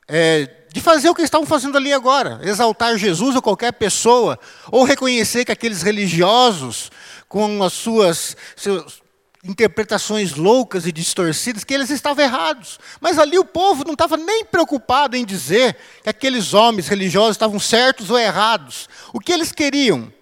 é, 0.09 0.51
de 0.73 0.81
fazer 0.81 1.09
o 1.09 1.15
que 1.15 1.23
estavam 1.23 1.47
fazendo 1.47 1.79
ali 1.79 1.93
agora, 1.93 2.41
exaltar 2.43 2.99
Jesus 2.99 3.37
ou 3.37 3.41
qualquer 3.41 3.73
pessoa, 3.73 4.41
ou 4.73 4.83
reconhecer 4.83 5.45
que 5.45 5.53
aqueles 5.53 5.83
religiosos, 5.83 6.91
com 7.29 7.63
as 7.63 7.73
suas 7.73 8.37
seus, 8.57 9.01
interpretações 9.47 10.35
loucas 10.35 10.87
e 10.87 10.93
distorcidas 10.93 11.65
que 11.65 11.73
eles 11.73 11.91
estavam 11.91 12.25
errados. 12.25 12.79
Mas 13.01 13.19
ali 13.19 13.39
o 13.39 13.45
povo 13.45 13.85
não 13.85 13.93
estava 13.93 14.17
nem 14.17 14.45
preocupado 14.45 15.17
em 15.17 15.25
dizer 15.25 15.77
que 16.03 16.09
aqueles 16.09 16.55
homens 16.55 16.89
religiosos 16.89 17.33
estavam 17.33 17.59
certos 17.59 18.11
ou 18.11 18.19
errados. 18.19 18.89
O 19.13 19.21
que 19.21 19.33
eles 19.33 19.53
queriam? 19.53 20.13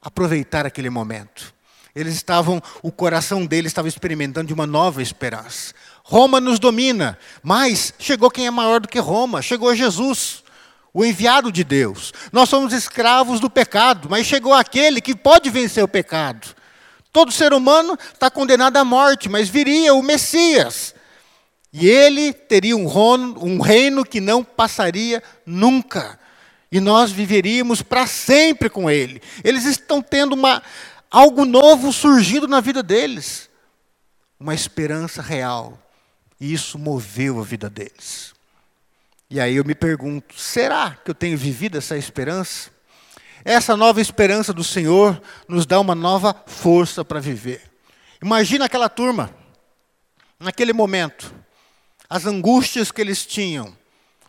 Aproveitar 0.00 0.66
aquele 0.66 0.90
momento. 0.90 1.54
Eles 1.94 2.14
estavam, 2.14 2.62
o 2.82 2.90
coração 2.90 3.44
deles 3.44 3.70
estava 3.70 3.88
experimentando 3.88 4.48
de 4.48 4.54
uma 4.54 4.66
nova 4.66 5.02
esperança. 5.02 5.74
Roma 6.02 6.40
nos 6.40 6.58
domina, 6.58 7.18
mas 7.42 7.94
chegou 7.98 8.30
quem 8.30 8.46
é 8.46 8.50
maior 8.50 8.80
do 8.80 8.88
que 8.88 8.98
Roma, 8.98 9.42
chegou 9.42 9.74
Jesus, 9.74 10.42
o 10.92 11.04
enviado 11.04 11.52
de 11.52 11.62
Deus. 11.62 12.12
Nós 12.32 12.48
somos 12.48 12.72
escravos 12.72 13.40
do 13.40 13.48
pecado, 13.48 14.08
mas 14.10 14.26
chegou 14.26 14.52
aquele 14.52 15.00
que 15.00 15.14
pode 15.14 15.48
vencer 15.50 15.84
o 15.84 15.88
pecado. 15.88 16.61
Todo 17.12 17.30
ser 17.30 17.52
humano 17.52 17.98
está 18.12 18.30
condenado 18.30 18.78
à 18.78 18.84
morte, 18.84 19.28
mas 19.28 19.48
viria 19.48 19.92
o 19.92 20.02
Messias. 20.02 20.94
E 21.72 21.86
ele 21.88 22.32
teria 22.32 22.76
um, 22.76 22.86
um 23.38 23.60
reino 23.60 24.04
que 24.04 24.20
não 24.20 24.42
passaria 24.42 25.22
nunca. 25.44 26.18
E 26.70 26.80
nós 26.80 27.12
viveríamos 27.12 27.82
para 27.82 28.06
sempre 28.06 28.70
com 28.70 28.90
ele. 28.90 29.20
Eles 29.44 29.64
estão 29.64 30.00
tendo 30.00 30.32
uma, 30.32 30.62
algo 31.10 31.44
novo 31.44 31.92
surgindo 31.92 32.48
na 32.48 32.60
vida 32.60 32.82
deles. 32.82 33.50
Uma 34.40 34.54
esperança 34.54 35.20
real. 35.20 35.78
E 36.40 36.52
isso 36.52 36.78
moveu 36.78 37.40
a 37.40 37.44
vida 37.44 37.68
deles. 37.68 38.32
E 39.28 39.38
aí 39.38 39.56
eu 39.56 39.64
me 39.64 39.74
pergunto: 39.74 40.34
será 40.38 40.96
que 41.04 41.10
eu 41.10 41.14
tenho 41.14 41.36
vivido 41.36 41.76
essa 41.76 41.96
esperança? 41.96 42.70
Essa 43.44 43.76
nova 43.76 44.00
esperança 44.00 44.52
do 44.52 44.62
Senhor 44.62 45.20
nos 45.48 45.66
dá 45.66 45.80
uma 45.80 45.94
nova 45.94 46.34
força 46.46 47.04
para 47.04 47.20
viver. 47.20 47.62
Imagina 48.22 48.66
aquela 48.66 48.88
turma, 48.88 49.30
naquele 50.38 50.72
momento, 50.72 51.34
as 52.08 52.26
angústias 52.26 52.92
que 52.92 53.00
eles 53.00 53.26
tinham. 53.26 53.76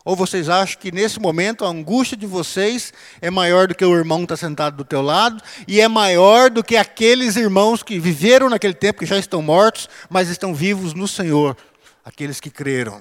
Ou 0.04 0.14
vocês 0.14 0.50
acham 0.50 0.78
que 0.78 0.92
nesse 0.92 1.18
momento 1.18 1.64
a 1.64 1.68
angústia 1.68 2.16
de 2.16 2.26
vocês 2.26 2.92
é 3.22 3.30
maior 3.30 3.68
do 3.68 3.74
que 3.74 3.84
o 3.84 3.96
irmão 3.96 4.18
que 4.18 4.24
está 4.24 4.36
sentado 4.36 4.76
do 4.76 4.84
teu 4.84 5.00
lado 5.00 5.42
e 5.66 5.80
é 5.80 5.88
maior 5.88 6.50
do 6.50 6.62
que 6.62 6.76
aqueles 6.76 7.36
irmãos 7.36 7.82
que 7.82 7.98
viveram 7.98 8.50
naquele 8.50 8.74
tempo, 8.74 8.98
que 8.98 9.06
já 9.06 9.16
estão 9.16 9.40
mortos, 9.40 9.88
mas 10.10 10.28
estão 10.28 10.52
vivos 10.54 10.92
no 10.92 11.08
Senhor, 11.08 11.56
aqueles 12.04 12.38
que 12.38 12.50
creram. 12.50 12.96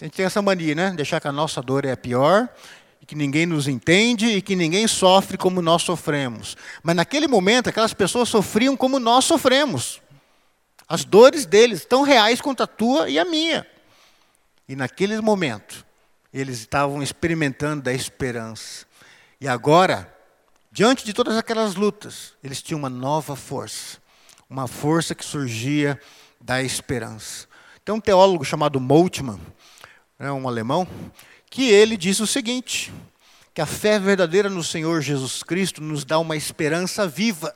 A 0.00 0.04
gente 0.04 0.14
tem 0.14 0.24
essa 0.24 0.40
mania, 0.40 0.76
né? 0.76 0.92
Deixar 0.94 1.20
que 1.20 1.26
a 1.26 1.32
nossa 1.32 1.60
dor 1.60 1.84
é 1.84 1.90
a 1.90 1.96
pior 1.96 2.48
que 3.08 3.14
ninguém 3.14 3.46
nos 3.46 3.66
entende 3.66 4.26
e 4.26 4.42
que 4.42 4.54
ninguém 4.54 4.86
sofre 4.86 5.38
como 5.38 5.62
nós 5.62 5.80
sofremos. 5.80 6.58
Mas 6.82 6.94
naquele 6.94 7.26
momento, 7.26 7.70
aquelas 7.70 7.94
pessoas 7.94 8.28
sofriam 8.28 8.76
como 8.76 9.00
nós 9.00 9.24
sofremos. 9.24 10.02
As 10.86 11.06
dores 11.06 11.46
deles 11.46 11.86
tão 11.86 12.02
reais 12.02 12.38
quanto 12.38 12.62
a 12.62 12.66
tua 12.66 13.08
e 13.08 13.18
a 13.18 13.24
minha. 13.24 13.66
E 14.68 14.76
naquele 14.76 15.18
momento, 15.22 15.86
eles 16.30 16.58
estavam 16.58 17.02
experimentando 17.02 17.84
da 17.84 17.94
esperança. 17.94 18.84
E 19.40 19.48
agora, 19.48 20.14
diante 20.70 21.02
de 21.02 21.14
todas 21.14 21.38
aquelas 21.38 21.76
lutas, 21.76 22.34
eles 22.44 22.60
tinham 22.60 22.78
uma 22.78 22.90
nova 22.90 23.34
força. 23.34 23.96
Uma 24.50 24.68
força 24.68 25.14
que 25.14 25.24
surgia 25.24 25.98
da 26.38 26.62
esperança. 26.62 27.48
Tem 27.82 27.94
um 27.94 28.00
teólogo 28.02 28.44
chamado 28.44 28.78
Moltmann, 28.78 29.40
né, 30.18 30.30
um 30.30 30.46
alemão, 30.46 30.86
que 31.50 31.70
ele 31.70 31.96
diz 31.96 32.20
o 32.20 32.26
seguinte: 32.26 32.92
que 33.54 33.60
a 33.60 33.66
fé 33.66 33.98
verdadeira 33.98 34.48
no 34.48 34.62
Senhor 34.62 35.00
Jesus 35.00 35.42
Cristo 35.42 35.82
nos 35.82 36.04
dá 36.04 36.18
uma 36.18 36.36
esperança 36.36 37.08
viva. 37.08 37.54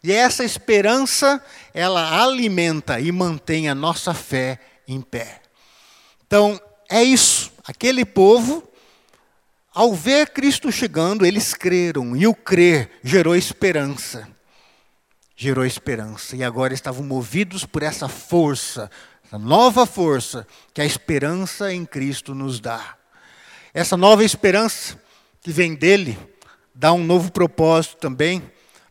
E 0.00 0.12
essa 0.12 0.44
esperança, 0.44 1.44
ela 1.74 2.22
alimenta 2.22 3.00
e 3.00 3.10
mantém 3.12 3.68
a 3.68 3.74
nossa 3.74 4.12
fé 4.14 4.60
em 4.86 5.00
pé. 5.00 5.40
Então, 6.26 6.60
é 6.90 7.02
isso. 7.02 7.52
Aquele 7.64 8.04
povo, 8.04 8.68
ao 9.72 9.94
ver 9.94 10.30
Cristo 10.30 10.70
chegando, 10.72 11.24
eles 11.24 11.54
creram, 11.54 12.16
e 12.16 12.26
o 12.26 12.34
crer 12.34 13.00
gerou 13.02 13.34
esperança. 13.34 14.28
Gerou 15.36 15.64
esperança. 15.64 16.36
E 16.36 16.44
agora 16.44 16.74
estavam 16.74 17.04
movidos 17.04 17.64
por 17.64 17.82
essa 17.82 18.08
força, 18.08 18.90
essa 19.24 19.38
nova 19.38 19.86
força 19.86 20.46
que 20.74 20.80
a 20.80 20.84
esperança 20.84 21.72
em 21.72 21.84
Cristo 21.84 22.34
nos 22.34 22.60
dá. 22.60 23.01
Essa 23.74 23.96
nova 23.96 24.22
esperança 24.22 25.00
que 25.40 25.50
vem 25.50 25.74
dele 25.74 26.18
dá 26.74 26.92
um 26.92 27.02
novo 27.02 27.32
propósito 27.32 27.96
também 27.96 28.42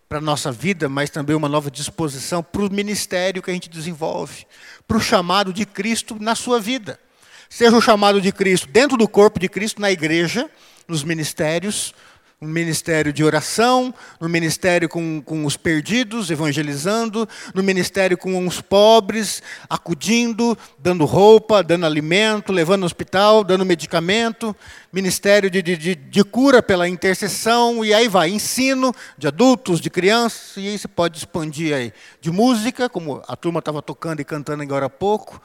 para 0.09 0.17
a 0.17 0.21
nossa 0.21 0.51
vida, 0.51 0.89
mas 0.89 1.11
também 1.11 1.35
uma 1.35 1.47
nova 1.47 1.69
disposição 1.69 2.41
para 2.41 2.63
o 2.63 2.73
ministério 2.73 3.43
que 3.43 3.51
a 3.51 3.53
gente 3.53 3.69
desenvolve, 3.69 4.47
para 4.87 4.97
o 4.97 4.99
chamado 4.99 5.53
de 5.53 5.67
Cristo 5.67 6.17
na 6.19 6.33
sua 6.33 6.59
vida. 6.59 6.99
Seja 7.47 7.77
o 7.77 7.81
chamado 7.81 8.19
de 8.19 8.31
Cristo 8.31 8.67
dentro 8.69 8.97
do 8.97 9.07
corpo 9.07 9.39
de 9.39 9.47
Cristo, 9.47 9.79
na 9.79 9.91
igreja, 9.91 10.49
nos 10.87 11.03
ministérios, 11.03 11.93
no 12.41 12.47
ministério 12.47 13.13
de 13.13 13.23
oração, 13.23 13.93
no 14.19 14.27
ministério 14.27 14.89
com, 14.89 15.21
com 15.21 15.45
os 15.45 15.55
perdidos, 15.55 16.31
evangelizando, 16.31 17.29
no 17.53 17.61
ministério 17.61 18.17
com 18.17 18.47
os 18.47 18.59
pobres, 18.59 19.43
acudindo, 19.69 20.57
dando 20.79 21.05
roupa, 21.05 21.61
dando 21.61 21.85
alimento, 21.85 22.51
levando 22.51 22.79
no 22.79 22.87
hospital, 22.87 23.43
dando 23.43 23.63
medicamento, 23.63 24.55
ministério 24.91 25.51
de, 25.51 25.61
de, 25.61 25.93
de 25.93 26.23
cura 26.23 26.63
pela 26.63 26.89
intercessão, 26.89 27.85
e 27.85 27.93
aí 27.93 28.07
vai, 28.07 28.31
ensino 28.31 28.91
de 29.19 29.27
adultos, 29.27 29.79
de 29.79 29.91
crianças, 29.91 30.57
e 30.57 30.67
aí 30.67 30.79
você 30.79 30.87
pode 30.87 31.19
expandir 31.19 31.75
aí, 31.75 31.93
de 32.19 32.31
música, 32.31 32.89
como 32.89 33.21
a 33.27 33.35
turma 33.35 33.59
estava 33.59 33.83
tocando 33.83 34.19
e 34.19 34.25
cantando 34.25 34.63
agora 34.63 34.87
há 34.87 34.89
pouco, 34.89 35.39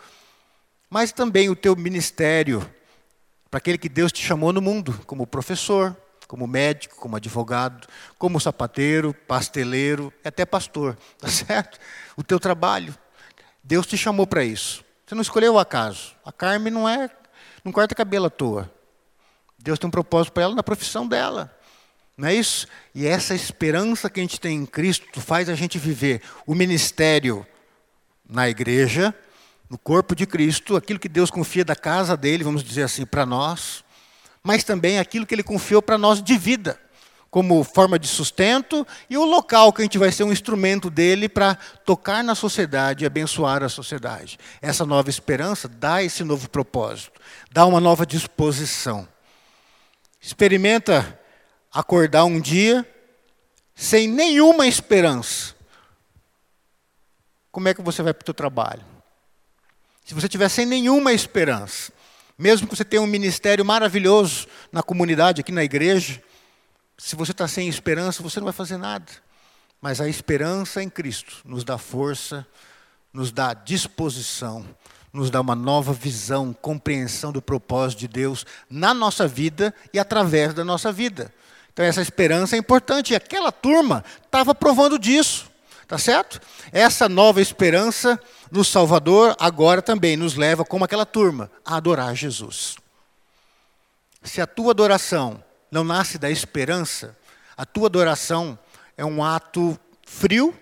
mas 0.89 1.13
também 1.13 1.51
o 1.51 1.57
teu 1.57 1.77
ministério, 1.77 2.67
para 3.51 3.59
aquele 3.59 3.77
que 3.77 3.91
Deus 3.91 4.11
te 4.11 4.25
chamou 4.25 4.51
no 4.51 4.63
mundo, 4.63 4.99
como 5.07 5.27
professor, 5.27 5.95
como 6.27 6.47
médico, 6.47 6.97
como 6.97 7.17
advogado, 7.17 7.87
como 8.19 8.41
sapateiro, 8.41 9.15
pasteleiro, 9.15 10.13
até 10.25 10.45
pastor, 10.45 10.97
tá 11.19 11.29
certo? 11.29 11.79
O 12.17 12.23
teu 12.23 12.41
trabalho. 12.41 12.97
Deus 13.63 13.87
te 13.87 13.97
chamou 13.97 14.27
para 14.27 14.45
isso. 14.45 14.85
Você 15.07 15.15
não 15.15 15.23
escolheu 15.23 15.55
o 15.55 15.59
acaso. 15.59 16.15
A 16.25 16.33
Carmen 16.33 16.73
não 16.73 16.89
é, 16.89 17.11
não 17.65 17.73
corta 17.73 17.95
cabelo 17.95 18.27
à 18.27 18.31
toa. 18.31 18.71
Deus 19.59 19.79
tem 19.79 19.89
um 19.89 19.91
propósito 19.91 20.33
para 20.33 20.45
ela 20.45 20.55
na 20.55 20.63
profissão 20.63 21.07
dela. 21.07 21.53
Não 22.17 22.29
é 22.29 22.35
isso? 22.35 22.67
E 22.95 23.07
essa 23.07 23.35
esperança 23.35 24.09
que 24.09 24.21
a 24.21 24.23
gente 24.23 24.41
tem 24.41 24.57
em 24.57 24.67
Cristo 24.67 25.21
faz 25.21 25.49
a 25.49 25.55
gente 25.55 25.79
viver 25.79 26.23
o 26.47 26.55
ministério 26.55 27.47
na 28.29 28.49
igreja, 28.49 29.15
no 29.69 29.77
corpo 29.77 30.15
de 30.15 30.27
Cristo, 30.27 30.77
aquilo 30.77 30.99
que 30.99 31.09
Deus 31.09 31.31
confia 31.31 31.65
da 31.65 31.77
casa 31.77 32.17
dele, 32.17 32.45
vamos 32.45 32.63
dizer 32.63 32.85
assim, 32.85 33.05
para 33.05 33.27
nós 33.27 33.85
mas 34.47 34.63
também 34.63 35.01
aquilo 35.01 35.27
que 35.27 35.35
ele 35.35 35.43
confiou 35.43 35.83
para 35.83 35.99
nós 35.99 36.23
de 36.23 36.39
vida, 36.39 36.79
como 37.29 37.65
forma 37.65 37.99
de 37.99 38.07
sustento 38.07 38.87
e 39.11 39.19
o 39.19 39.25
local 39.25 39.73
que 39.73 39.83
a 39.83 39.85
gente 39.85 39.99
vai 39.99 40.13
ser 40.13 40.23
um 40.23 40.31
instrumento 40.31 40.89
dele 40.89 41.29
para 41.29 41.57
tocar 41.85 42.23
na 42.23 42.37
sociedade 42.37 43.03
e 43.03 43.07
abençoar 43.09 43.65
a 43.65 43.69
sociedade. 43.69 44.39
Essa 44.63 44.87
nova 44.87 45.11
esperança 45.11 45.67
dá 45.67 46.01
esse 46.01 46.23
novo 46.23 46.49
propósito, 46.49 47.21
dá 47.51 47.67
uma 47.67 47.81
nova 47.81 48.07
disposição. 48.07 49.09
Experimenta 50.21 51.19
acordar 51.73 52.25
um 52.25 52.41
dia 52.41 52.89
sem 53.75 54.07
nenhuma 54.07 54.69
esperança. 54.69 55.57
Como 57.51 57.67
é 57.67 57.75
que 57.75 57.83
você 57.83 58.01
vai 58.01 58.15
para 58.15 58.23
o 58.23 58.27
seu 58.27 58.35
trabalho? 58.35 58.85
Se 60.05 60.15
você 60.15 60.29
tiver 60.29 60.49
sem 60.49 60.65
nenhuma 60.65 61.13
esperança, 61.13 61.91
mesmo 62.39 62.67
que 62.67 62.77
você 62.77 62.85
tenha 62.85 63.03
um 63.03 63.07
ministério 63.07 63.65
maravilhoso 63.65 64.47
na 64.71 64.83
comunidade, 64.83 65.41
aqui 65.41 65.53
na 65.53 65.65
igreja, 65.65 66.23
se 66.99 67.17
você 67.17 67.33
está 67.33 67.47
sem 67.49 67.69
esperança, 67.69 68.23
você 68.23 68.41
não 68.41 68.45
vai 68.45 68.53
fazer 68.53 68.77
nada. 68.77 69.07
Mas 69.81 70.01
a 70.01 70.09
esperança 70.09 70.83
em 70.83 70.89
Cristo 70.89 71.37
nos 71.45 71.65
dá 71.65 71.79
força, 71.79 72.47
nos 73.13 73.31
dá 73.31 73.55
disposição, 73.55 74.67
nos 75.13 75.31
dá 75.31 75.41
uma 75.41 75.55
nova 75.55 75.93
visão, 75.93 76.53
compreensão 76.53 77.33
do 77.33 77.41
propósito 77.41 78.01
de 78.01 78.09
Deus 78.09 78.45
na 78.69 78.93
nossa 78.93 79.27
vida 79.27 79.75
e 79.93 79.99
através 79.99 80.53
da 80.53 80.65
nossa 80.65 80.93
vida. 80.93 81.33
Então 81.73 81.85
essa 81.85 82.03
esperança 82.03 82.57
é 82.57 82.59
importante. 82.59 83.13
E 83.13 83.17
aquela 83.17 83.53
turma 83.53 84.05
estava 84.25 84.55
provando 84.55 84.99
disso. 84.99 85.51
Tá 85.87 85.99
certo? 85.99 86.41
Essa 86.73 87.09
nova 87.09 87.41
esperança 87.41 88.21
no 88.51 88.65
Salvador 88.65 89.35
agora 89.39 89.83
também 89.83 90.17
nos 90.17 90.35
leva, 90.35 90.65
como 90.65 90.85
aquela 90.85 91.07
turma, 91.07 91.51
a 91.65 91.77
adorar 91.77 92.15
Jesus. 92.15 92.77
Se 94.23 94.41
a 94.41 94.47
tua 94.47 94.71
adoração 94.71 95.43
não 95.71 95.85
nasce 95.85 96.19
da 96.19 96.31
esperança, 96.31 97.17
a 97.57 97.65
tua 97.65 97.87
adoração 97.87 98.59
é 98.97 99.05
um 99.05 99.23
ato 99.23 99.79
frio, 100.07 100.55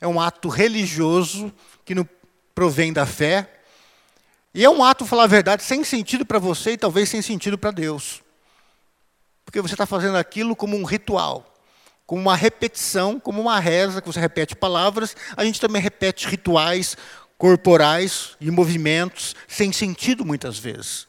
é 0.00 0.06
um 0.06 0.20
ato 0.20 0.48
religioso 0.48 1.52
que 1.84 1.94
não 1.94 2.08
provém 2.54 2.92
da 2.92 3.06
fé, 3.06 3.50
e 4.52 4.64
é 4.64 4.70
um 4.70 4.84
ato, 4.84 5.04
falar 5.04 5.24
a 5.24 5.28
verdade, 5.28 5.64
sem 5.64 5.82
sentido 5.82 6.24
para 6.24 6.38
você 6.38 6.72
e 6.72 6.78
talvez 6.78 7.08
sem 7.08 7.20
sentido 7.20 7.58
para 7.58 7.72
Deus. 7.72 8.22
Porque 9.44 9.60
você 9.60 9.74
está 9.74 9.84
fazendo 9.84 10.16
aquilo 10.16 10.54
como 10.54 10.76
um 10.76 10.84
ritual 10.84 11.53
como 12.06 12.20
uma 12.20 12.36
repetição, 12.36 13.18
como 13.18 13.40
uma 13.40 13.58
reza, 13.58 14.00
que 14.00 14.06
você 14.06 14.20
repete 14.20 14.54
palavras, 14.54 15.16
a 15.36 15.44
gente 15.44 15.60
também 15.60 15.80
repete 15.80 16.28
rituais 16.28 16.96
corporais 17.36 18.36
e 18.40 18.50
movimentos 18.50 19.34
sem 19.48 19.72
sentido 19.72 20.24
muitas 20.24 20.58
vezes. 20.58 21.06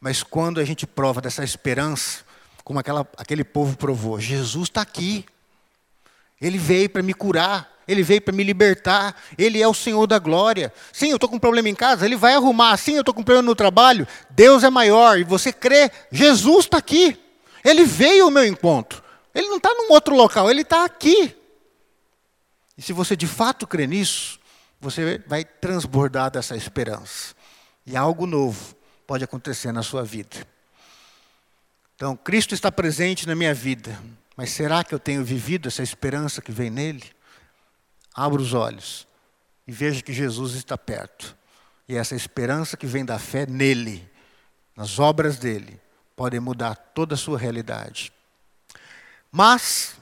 Mas 0.00 0.22
quando 0.22 0.60
a 0.60 0.64
gente 0.64 0.86
prova 0.86 1.20
dessa 1.20 1.44
esperança, 1.44 2.24
como 2.64 2.78
aquela, 2.78 3.06
aquele 3.16 3.44
povo 3.44 3.76
provou, 3.76 4.18
Jesus 4.18 4.68
está 4.68 4.80
aqui. 4.80 5.24
Ele 6.40 6.56
veio 6.56 6.88
para 6.88 7.02
me 7.02 7.12
curar, 7.12 7.70
ele 7.86 8.02
veio 8.02 8.22
para 8.22 8.34
me 8.34 8.42
libertar, 8.42 9.14
ele 9.36 9.60
é 9.60 9.68
o 9.68 9.74
Senhor 9.74 10.06
da 10.06 10.18
glória. 10.18 10.72
Sim, 10.92 11.10
eu 11.10 11.16
estou 11.16 11.28
com 11.28 11.36
um 11.36 11.40
problema 11.40 11.68
em 11.68 11.74
casa, 11.74 12.06
ele 12.06 12.16
vai 12.16 12.34
arrumar. 12.34 12.76
Sim, 12.78 12.94
eu 12.94 13.00
estou 13.00 13.12
com 13.12 13.20
um 13.20 13.24
problema 13.24 13.46
no 13.46 13.54
trabalho, 13.54 14.06
Deus 14.30 14.64
é 14.64 14.70
maior. 14.70 15.18
E 15.18 15.24
você 15.24 15.52
crê, 15.52 15.90
Jesus 16.10 16.64
está 16.64 16.78
aqui. 16.78 17.18
Ele 17.62 17.84
veio 17.84 18.24
ao 18.24 18.30
meu 18.30 18.46
encontro. 18.46 19.02
Ele 19.34 19.48
não 19.48 19.56
está 19.56 19.72
num 19.72 19.92
outro 19.92 20.14
local, 20.14 20.50
ele 20.50 20.62
está 20.62 20.84
aqui. 20.84 21.36
E 22.76 22.82
se 22.82 22.92
você 22.92 23.14
de 23.14 23.26
fato 23.26 23.66
crê 23.66 23.86
nisso, 23.86 24.40
você 24.80 25.18
vai 25.26 25.44
transbordar 25.44 26.30
dessa 26.30 26.56
esperança. 26.56 27.34
E 27.84 27.96
algo 27.96 28.26
novo 28.26 28.74
pode 29.06 29.22
acontecer 29.22 29.72
na 29.72 29.82
sua 29.82 30.02
vida. 30.02 30.46
Então, 31.94 32.16
Cristo 32.16 32.54
está 32.54 32.72
presente 32.72 33.26
na 33.26 33.34
minha 33.34 33.52
vida, 33.52 34.00
mas 34.36 34.50
será 34.50 34.82
que 34.82 34.94
eu 34.94 34.98
tenho 34.98 35.22
vivido 35.22 35.68
essa 35.68 35.82
esperança 35.82 36.40
que 36.40 36.50
vem 36.50 36.70
nele? 36.70 37.04
Abra 38.14 38.40
os 38.40 38.54
olhos 38.54 39.06
e 39.66 39.72
veja 39.72 40.02
que 40.02 40.12
Jesus 40.12 40.54
está 40.54 40.78
perto. 40.78 41.36
E 41.86 41.96
essa 41.96 42.14
esperança 42.14 42.76
que 42.76 42.86
vem 42.86 43.04
da 43.04 43.18
fé 43.18 43.44
nele, 43.44 44.10
nas 44.74 44.98
obras 44.98 45.36
dele, 45.38 45.78
pode 46.16 46.40
mudar 46.40 46.74
toda 46.74 47.14
a 47.14 47.18
sua 47.18 47.38
realidade. 47.38 48.12
Mas 49.30 49.94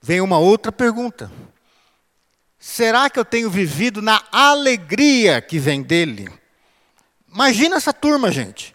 vem 0.00 0.20
uma 0.20 0.38
outra 0.38 0.72
pergunta. 0.72 1.30
Será 2.58 3.10
que 3.10 3.18
eu 3.18 3.24
tenho 3.24 3.50
vivido 3.50 4.00
na 4.00 4.22
alegria 4.32 5.40
que 5.40 5.58
vem 5.58 5.82
dele? 5.82 6.30
Imagina 7.32 7.76
essa 7.76 7.92
turma, 7.92 8.32
gente. 8.32 8.74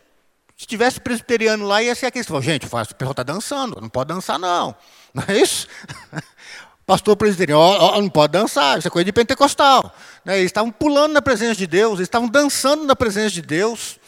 Se 0.56 0.68
tivesse 0.68 1.00
presbiteriano 1.00 1.66
lá, 1.66 1.82
ia 1.82 1.96
ser 1.96 2.06
aquele 2.08 2.26
que 2.26 2.42
gente, 2.42 2.68
o 2.68 2.70
pessoal 2.70 3.12
está 3.12 3.24
dançando, 3.24 3.80
não 3.82 3.90
pode 3.90 4.10
dançar, 4.10 4.38
não. 4.38 4.76
Não 5.12 5.24
é 5.28 5.42
isso? 5.42 5.68
Pastor 6.86 7.16
presbiteriano, 7.16 7.60
oh, 7.62 7.98
oh, 7.98 8.02
não 8.02 8.10
pode 8.10 8.34
dançar, 8.34 8.78
isso 8.78 8.88
é 8.88 8.92
coisa 8.92 9.06
de 9.06 9.12
pentecostal. 9.12 9.92
Né? 10.24 10.38
Eles 10.38 10.50
estavam 10.50 10.72
pulando 10.72 11.14
na 11.14 11.22
presença 11.22 11.56
de 11.56 11.66
Deus, 11.66 11.94
eles 11.94 12.08
estavam 12.08 12.28
dançando 12.28 12.84
na 12.84 12.96
presença 12.96 13.32
de 13.32 13.42
Deus. 13.42 14.00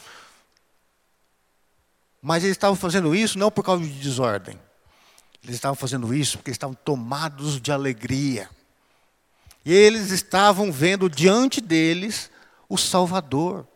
Mas 2.21 2.43
eles 2.43 2.55
estavam 2.55 2.75
fazendo 2.75 3.15
isso 3.15 3.39
não 3.39 3.49
por 3.49 3.63
causa 3.63 3.83
de 3.83 3.89
desordem. 3.89 4.59
Eles 5.43 5.55
estavam 5.55 5.75
fazendo 5.75 6.13
isso 6.13 6.37
porque 6.37 6.51
estavam 6.51 6.75
tomados 6.75 7.59
de 7.59 7.71
alegria. 7.71 8.49
E 9.65 9.73
eles 9.73 10.11
estavam 10.11 10.71
vendo 10.71 11.09
diante 11.09 11.61
deles 11.61 12.29
o 12.67 12.77
Salvador, 12.77 13.67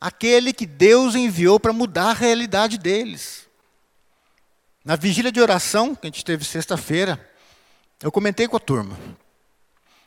aquele 0.00 0.52
que 0.52 0.66
Deus 0.66 1.14
enviou 1.14 1.58
para 1.58 1.72
mudar 1.72 2.10
a 2.10 2.14
realidade 2.14 2.78
deles. 2.78 3.48
Na 4.84 4.96
vigília 4.96 5.32
de 5.32 5.40
oração, 5.40 5.94
que 5.94 6.06
a 6.06 6.10
gente 6.10 6.24
teve 6.24 6.44
sexta-feira, 6.44 7.18
eu 8.02 8.12
comentei 8.12 8.46
com 8.46 8.56
a 8.56 8.60
turma. 8.60 8.98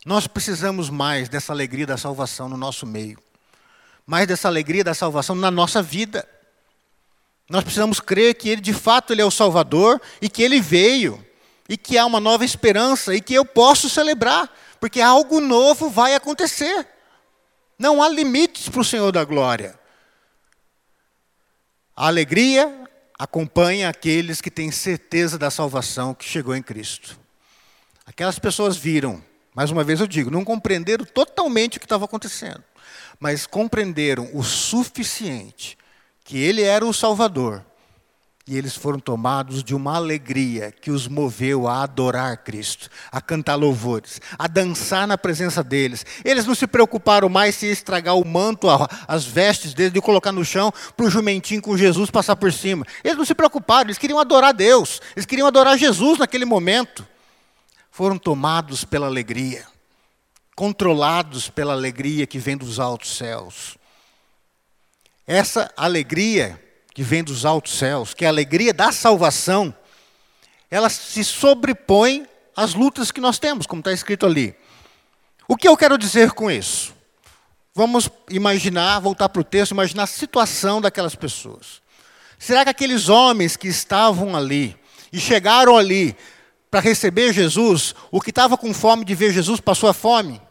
Nós 0.06 0.28
precisamos 0.28 0.90
mais 0.90 1.28
dessa 1.28 1.52
alegria 1.52 1.86
da 1.86 1.98
salvação 1.98 2.48
no 2.48 2.56
nosso 2.56 2.86
meio, 2.86 3.20
mais 4.06 4.28
dessa 4.28 4.48
alegria 4.48 4.84
da 4.84 4.94
salvação 4.94 5.36
na 5.36 5.52
nossa 5.52 5.82
vida. 5.82 6.28
Nós 7.50 7.64
precisamos 7.64 8.00
crer 8.00 8.36
que 8.36 8.50
Ele, 8.50 8.62
de 8.62 8.74
fato, 8.74 9.14
Ele 9.14 9.22
é 9.22 9.26
o 9.26 9.32
Salvador 9.32 10.02
e 10.22 10.30
que 10.30 10.44
Ele 10.44 10.60
veio 10.60 11.24
e 11.70 11.78
que 11.78 11.98
há 11.98 12.06
uma 12.06 12.20
nova 12.20 12.46
esperança 12.46 13.14
e 13.14 13.22
que 13.22 13.34
eu 13.34 13.46
posso 13.46 13.90
celebrar, 13.90 14.50
porque 14.80 15.02
algo 15.02 15.40
novo 15.40 15.90
vai 15.90 16.16
acontecer. 16.16 16.88
Não 17.78 18.02
há 18.02 18.10
limites 18.10 18.70
para 18.70 18.82
o 18.82 18.86
Senhor 18.86 19.12
da 19.12 19.24
glória. 19.24 19.78
A 21.96 22.08
alegria 22.08 22.88
acompanha 23.18 23.90
aqueles 23.90 24.42
que 24.42 24.52
têm 24.52 24.72
certeza 24.72 25.38
da 25.38 25.50
salvação 25.50 26.14
que 26.14 26.26
chegou 26.26 26.56
em 26.56 26.62
Cristo. 26.62 27.18
Aquelas 28.06 28.40
pessoas 28.40 28.78
viram, 28.78 29.24
mais 29.54 29.72
uma 29.72 29.84
vez 29.84 30.00
eu 30.00 30.08
digo, 30.08 30.32
não 30.32 30.46
compreenderam 30.46 31.04
totalmente 31.04 31.78
o 31.78 31.80
que 31.80 31.86
estava 31.86 32.06
acontecendo, 32.06 32.64
mas 33.20 33.46
compreenderam 33.46 34.30
o 34.34 34.44
suficiente 34.44 35.78
que 36.28 36.38
Ele 36.38 36.62
era 36.62 36.86
o 36.86 36.94
Salvador 36.94 37.64
e 38.48 38.58
eles 38.58 38.76
foram 38.76 38.98
tomados 38.98 39.62
de 39.62 39.76
uma 39.76 39.98
alegria 39.98 40.72
que 40.72 40.90
os 40.90 41.06
moveu 41.06 41.68
a 41.68 41.84
adorar 41.84 42.38
Cristo, 42.38 42.90
a 43.12 43.20
cantar 43.20 43.56
louvores, 43.56 44.22
a 44.40 44.48
dançar 44.48 45.06
na 45.06 45.18
presença 45.18 45.62
deles. 45.62 46.06
Eles 46.24 46.46
não 46.46 46.56
se 46.56 46.66
preocuparam 46.66 47.28
mais 47.28 47.56
se 47.56 47.66
estragar 47.66 48.16
o 48.16 48.26
manto, 48.26 48.68
as 49.06 49.26
vestes 49.26 49.74
deles, 49.74 49.92
de 49.92 50.00
colocar 50.00 50.32
no 50.32 50.46
chão 50.46 50.72
para 50.96 51.06
o 51.06 51.10
jumentinho 51.10 51.62
com 51.62 51.78
Jesus 51.78 52.10
passar 52.10 52.38
por 52.38 52.54
cima. 52.54 52.86
Eles 53.04 53.18
não 53.18 53.26
se 53.26 53.36
preocuparam, 53.36 53.88
eles 53.88 53.98
queriam 53.98 54.20
adorar 54.20 54.54
Deus, 54.54 55.02
eles 55.14 55.26
queriam 55.26 55.48
adorar 55.48 55.78
Jesus 55.78 56.18
naquele 56.18 56.46
momento. 56.46 57.06
Foram 57.92 58.18
tomados 58.18 58.86
pela 58.86 59.08
alegria, 59.08 59.66
controlados 60.56 61.50
pela 61.50 61.74
alegria 61.74 62.26
que 62.26 62.40
vem 62.40 62.56
dos 62.56 62.80
altos 62.80 63.18
céus. 63.18 63.77
Essa 65.28 65.70
alegria 65.76 66.58
que 66.94 67.04
vem 67.04 67.22
dos 67.22 67.46
altos 67.46 67.78
céus, 67.78 68.14
que 68.14 68.24
é 68.24 68.28
a 68.28 68.32
alegria 68.32 68.74
da 68.74 68.94
salvação, 68.94 69.76
ela 70.72 70.90
se 70.90 71.22
sobrepõe 71.24 72.26
às 72.56 72.74
lutas 72.74 73.12
que 73.12 73.20
nós 73.20 73.38
temos, 73.38 73.68
como 73.68 73.82
está 73.82 73.92
escrito 73.92 74.26
ali. 74.26 74.56
O 75.46 75.58
que 75.58 75.68
eu 75.68 75.76
quero 75.76 75.98
dizer 75.98 76.32
com 76.32 76.50
isso? 76.50 76.96
Vamos 77.76 78.10
imaginar, 78.30 79.00
voltar 79.00 79.30
para 79.30 79.42
o 79.42 79.44
texto, 79.44 79.72
imaginar 79.72 80.04
a 80.04 80.08
situação 80.08 80.82
daquelas 80.82 81.14
pessoas. 81.14 81.82
Será 82.40 82.64
que 82.64 82.70
aqueles 82.70 83.10
homens 83.10 83.58
que 83.58 83.68
estavam 83.68 84.36
ali 84.36 84.76
e 85.12 85.20
chegaram 85.20 85.78
ali 85.78 86.16
para 86.72 86.80
receber 86.80 87.34
Jesus, 87.34 87.94
o 88.12 88.22
que 88.22 88.30
estava 88.30 88.58
com 88.58 88.74
fome 88.74 89.06
de 89.06 89.14
ver 89.14 89.32
Jesus 89.32 89.60
passou 89.60 89.90
a 89.90 89.94
fome? 89.94 90.42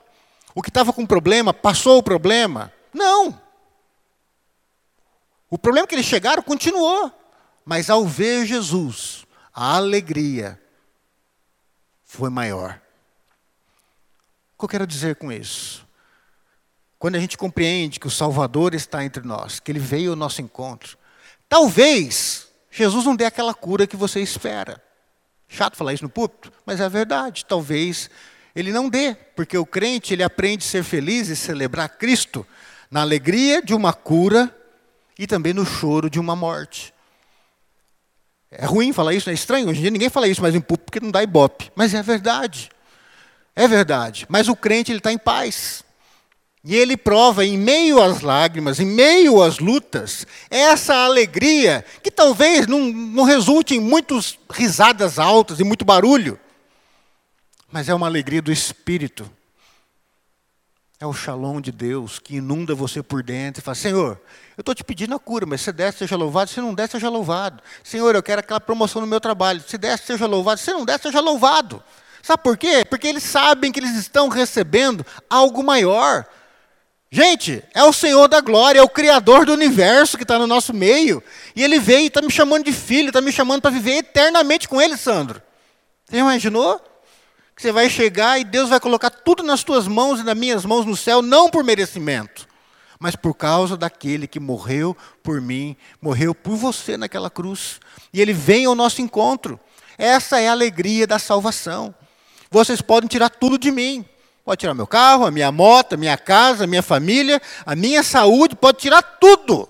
O 0.55 0.63
que 0.63 0.71
estava 0.71 0.93
com 0.93 1.05
problema 1.05 1.53
passou 1.53 1.99
o 1.99 2.03
problema? 2.03 2.73
Não. 2.93 3.46
O 5.49 5.57
problema 5.57 5.85
é 5.85 5.89
que 5.89 5.95
eles 5.95 6.07
chegaram 6.07 6.43
continuou, 6.43 7.13
mas 7.65 7.89
ao 7.89 8.05
ver 8.05 8.47
Jesus, 8.47 9.25
a 9.55 9.77
alegria 9.77 10.61
foi 12.05 12.31
maior. 12.31 12.81
O 14.55 14.59
que 14.59 14.65
eu 14.65 14.69
quero 14.69 14.87
dizer 14.87 15.17
com 15.17 15.31
isso? 15.31 15.87
Quando 16.99 17.17
a 17.17 17.21
gente 17.21 17.37
compreende 17.37 18.01
que 18.01 18.07
o 18.07 18.11
Salvador 18.11 18.75
está 18.75 19.05
entre 19.05 19.23
nós, 19.23 19.61
que 19.61 19.71
ele 19.71 19.79
veio 19.79 20.11
ao 20.11 20.17
nosso 20.17 20.41
encontro, 20.41 20.97
talvez 21.49 22.49
Jesus 22.71 23.05
não 23.05 23.15
dê 23.15 23.27
aquela 23.27 23.55
cura 23.55 23.87
que 23.87 23.97
você 23.97 24.21
espera. 24.21 24.83
Chato 25.49 25.77
falar 25.77 25.93
isso 25.93 26.05
no 26.05 26.11
púlpito, 26.11 26.53
mas 26.65 26.81
é 26.81 26.89
verdade. 26.89 27.45
Talvez 27.45 28.11
ele 28.55 28.73
não 28.73 28.89
dê, 28.89 29.15
porque 29.15 29.57
o 29.59 29.67
crente 29.67 30.15
ele 30.15 30.23
aprende 30.23 30.65
a 30.65 30.69
ser 30.69 30.83
feliz 30.83 31.29
e 31.29 31.37
celebrar 31.37 31.91
Cristo 31.91 32.47
na 32.91 33.03
alegria 33.03 33.61
de 33.61 33.75
uma 33.75 33.93
cura 33.93 34.56
e 35.19 35.27
também 35.27 35.53
no 35.53 35.65
choro 35.65 36.11
de 36.11 36.21
uma 36.21 36.37
morte. 36.37 36.93
É 38.51 38.65
ruim 38.65 38.93
falar 38.93 39.15
isso, 39.15 39.29
é 39.29 39.33
estranho. 39.33 39.69
Hoje 39.69 39.79
em 39.79 39.83
dia 39.83 39.91
ninguém 39.91 40.09
fala 40.09 40.29
isso 40.29 40.43
mais 40.43 40.55
em 40.55 40.61
público 40.61 40.87
porque 40.87 41.05
não 41.05 41.11
dá 41.11 41.23
ibope. 41.23 41.71
Mas 41.75 41.95
é 41.95 42.03
verdade. 42.03 42.71
É 43.55 43.67
verdade. 43.67 44.27
Mas 44.29 44.49
o 44.49 44.57
crente 44.57 44.93
ele 44.93 44.99
está 44.99 45.13
em 45.13 45.19
paz. 45.19 45.85
E 46.69 46.75
ele 46.75 46.97
prova 46.97 47.45
em 47.45 47.57
meio 47.57 48.03
às 48.03 48.23
lágrimas, 48.23 48.81
em 48.81 48.87
meio 48.87 49.41
às 49.41 49.61
lutas, 49.61 50.27
essa 50.51 50.95
alegria 51.05 51.85
que 52.03 52.11
talvez 52.11 52.67
não, 52.67 52.81
não 52.91 53.23
resulte 53.23 53.77
em 53.77 53.81
muitas 53.81 54.37
risadas 54.51 55.17
altas 55.17 55.61
e 55.61 55.65
muito 55.65 55.85
barulho, 55.85 56.37
mas 57.71 57.89
é 57.89 57.95
uma 57.95 58.09
alegria 58.09 58.43
do 58.43 58.51
espírito. 58.51 59.31
É 60.99 61.05
o 61.05 61.13
shalom 61.13 61.61
de 61.61 61.71
Deus 61.71 62.19
que 62.19 62.37
inunda 62.37 62.75
você 62.75 63.03
por 63.03 63.23
dentro 63.23 63.61
e 63.61 63.63
fala: 63.63 63.75
Senhor, 63.75 64.19
eu 64.57 64.63
estou 64.63 64.75
te 64.75 64.83
pedindo 64.83 65.15
a 65.15 65.19
cura, 65.19 65.45
mas 65.45 65.61
se 65.61 65.71
der, 65.71 65.93
seja 65.93 66.17
louvado. 66.17 66.49
Se 66.49 66.59
não 66.61 66.75
der, 66.75 66.89
seja 66.89 67.11
louvado. 67.11 67.63
Senhor, 67.85 68.15
eu 68.15 68.23
quero 68.23 68.41
aquela 68.41 68.61
promoção 68.61 69.03
no 69.03 69.07
meu 69.07 69.21
trabalho. 69.21 69.63
Se 69.67 69.77
der, 69.77 69.99
seja 69.99 70.27
louvado. 70.27 70.59
Se 70.59 70.73
não 70.73 70.87
der, 70.87 70.99
seja 70.99 71.21
louvado. 71.21 71.83
Sabe 72.23 72.43
por 72.43 72.57
quê? 72.57 72.83
Porque 72.89 73.07
eles 73.07 73.23
sabem 73.23 73.71
que 73.71 73.79
eles 73.79 73.95
estão 73.95 74.29
recebendo 74.29 75.05
algo 75.29 75.63
maior. 75.63 76.27
Gente, 77.11 77.63
é 77.75 77.85
o 77.85 77.93
Senhor 77.93 78.27
da 78.27 78.41
glória, 78.41 78.81
é 78.81 78.83
o 78.83 78.89
Criador 78.89 79.45
do 79.45 79.53
universo 79.53 80.17
que 80.17 80.25
está 80.25 80.39
no 80.39 80.47
nosso 80.47 80.73
meio. 80.73 81.23
E 81.55 81.63
Ele 81.63 81.79
veio 81.79 82.05
e 82.05 82.07
está 82.07 82.23
me 82.23 82.31
chamando 82.31 82.65
de 82.65 82.73
filho, 82.73 83.09
está 83.09 83.21
me 83.21 83.31
chamando 83.31 83.61
para 83.61 83.71
viver 83.71 83.99
eternamente 83.99 84.67
com 84.67 84.81
Ele, 84.81 84.97
Sandro. 84.97 85.41
Você 86.07 86.17
imaginou? 86.17 86.81
Que 87.57 87.63
você 87.63 87.73
vai 87.73 87.89
chegar 87.89 88.39
e 88.39 88.45
Deus 88.45 88.69
vai 88.69 88.79
colocar 88.79 89.09
tudo 89.09 89.43
nas 89.43 89.65
tuas 89.65 89.89
mãos 89.89 90.21
e 90.21 90.23
nas 90.23 90.37
minhas 90.37 90.67
mãos 90.67 90.85
no 90.85 90.95
céu, 90.95 91.23
não 91.23 91.49
por 91.49 91.65
merecimento, 91.65 92.47
mas 93.01 93.17
por 93.17 93.33
causa 93.33 93.79
daquele 93.79 94.27
que 94.27 94.39
morreu 94.39 94.95
por 95.23 95.41
mim, 95.41 95.75
morreu 96.01 96.35
por 96.35 96.55
você 96.55 96.99
naquela 96.99 97.31
cruz. 97.31 97.81
E 98.13 98.21
ele 98.21 98.35
vem 98.35 98.67
ao 98.67 98.75
nosso 98.75 99.01
encontro. 99.01 99.59
Essa 99.97 100.39
é 100.39 100.49
a 100.49 100.53
alegria 100.53 101.07
da 101.07 101.19
salvação. 101.19 101.95
Vocês 102.51 102.83
podem 102.83 103.09
tirar 103.09 103.31
tudo 103.31 103.59
de 103.59 103.71
mim. 103.71 104.05
Pode 104.45 104.61
tirar 104.61 104.75
meu 104.75 104.87
carro, 104.87 105.27
a 105.27 105.31
minha 105.31 105.51
moto, 105.51 105.95
a 105.95 105.97
minha 105.97 106.17
casa, 106.17 106.65
a 106.65 106.67
minha 106.67 106.83
família, 106.83 107.41
a 107.65 107.75
minha 107.75 108.03
saúde, 108.03 108.55
pode 108.55 108.79
tirar 108.79 109.03
tudo. 109.03 109.69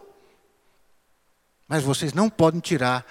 Mas 1.69 1.83
vocês 1.83 2.13
não 2.13 2.29
podem 2.29 2.61
tirar 2.61 3.07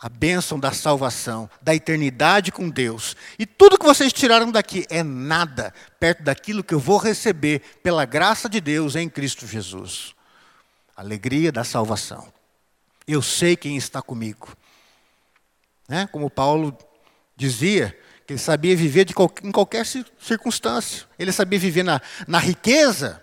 a 0.00 0.08
bênção 0.08 0.58
da 0.58 0.72
salvação, 0.72 1.48
da 1.60 1.74
eternidade 1.74 2.50
com 2.50 2.70
Deus. 2.70 3.14
E 3.38 3.44
tudo 3.44 3.78
que 3.78 3.84
vocês 3.84 4.12
tiraram 4.12 4.50
daqui 4.50 4.86
é 4.88 5.02
nada 5.02 5.74
perto 5.98 6.22
daquilo 6.22 6.64
que 6.64 6.72
eu 6.72 6.80
vou 6.80 6.96
receber 6.96 7.60
pela 7.82 8.06
graça 8.06 8.48
de 8.48 8.60
Deus 8.62 8.96
em 8.96 9.10
Cristo 9.10 9.46
Jesus. 9.46 10.14
Alegria 10.96 11.52
da 11.52 11.64
salvação. 11.64 12.32
Eu 13.06 13.20
sei 13.20 13.56
quem 13.56 13.76
está 13.76 14.00
comigo. 14.00 14.56
Né? 15.86 16.06
Como 16.06 16.30
Paulo 16.30 16.76
dizia, 17.36 17.94
que 18.26 18.34
ele 18.34 18.40
sabia 18.40 18.76
viver 18.76 19.04
de 19.04 19.12
em 19.42 19.50
qualquer 19.50 19.84
circunstância. 19.84 21.04
Ele 21.18 21.32
sabia 21.32 21.58
viver 21.58 21.82
na, 21.82 22.00
na 22.28 22.38
riqueza, 22.38 23.20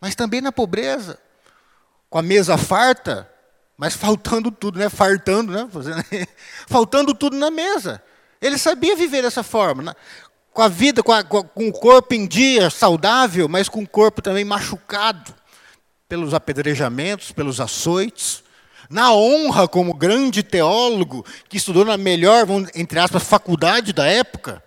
mas 0.00 0.14
também 0.14 0.40
na 0.40 0.50
pobreza. 0.50 1.18
Com 2.08 2.18
a 2.18 2.22
mesa 2.22 2.56
farta, 2.56 3.30
mas 3.76 3.94
faltando 3.94 4.50
tudo, 4.50 4.78
né? 4.78 4.88
Fartando, 4.88 5.52
né? 5.52 5.68
Faltando 6.66 7.14
tudo 7.14 7.36
na 7.36 7.50
mesa. 7.50 8.02
Ele 8.40 8.58
sabia 8.58 8.96
viver 8.96 9.22
dessa 9.22 9.42
forma, 9.42 9.82
né? 9.82 9.92
com 10.56 10.62
a 10.62 10.68
vida, 10.68 11.02
com, 11.02 11.12
a, 11.12 11.22
com 11.22 11.68
o 11.68 11.72
corpo 11.72 12.14
em 12.14 12.26
dia, 12.26 12.70
saudável, 12.70 13.46
mas 13.46 13.68
com 13.68 13.82
o 13.82 13.86
corpo 13.86 14.22
também 14.22 14.42
machucado 14.42 15.34
pelos 16.08 16.32
apedrejamentos, 16.32 17.30
pelos 17.30 17.60
açoites. 17.60 18.42
Na 18.88 19.12
honra, 19.12 19.68
como 19.68 19.92
grande 19.92 20.42
teólogo, 20.42 21.26
que 21.46 21.58
estudou 21.58 21.84
na 21.84 21.98
melhor, 21.98 22.46
entre 22.74 22.98
aspas, 22.98 23.24
faculdade 23.24 23.92
da 23.92 24.06
época, 24.06 24.62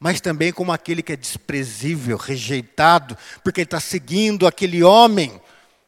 mas 0.00 0.20
também 0.20 0.52
como 0.52 0.72
aquele 0.72 1.04
que 1.04 1.12
é 1.12 1.16
desprezível, 1.16 2.16
rejeitado, 2.16 3.16
porque 3.44 3.60
ele 3.60 3.66
está 3.66 3.78
seguindo 3.78 4.44
aquele 4.44 4.82
homem 4.82 5.40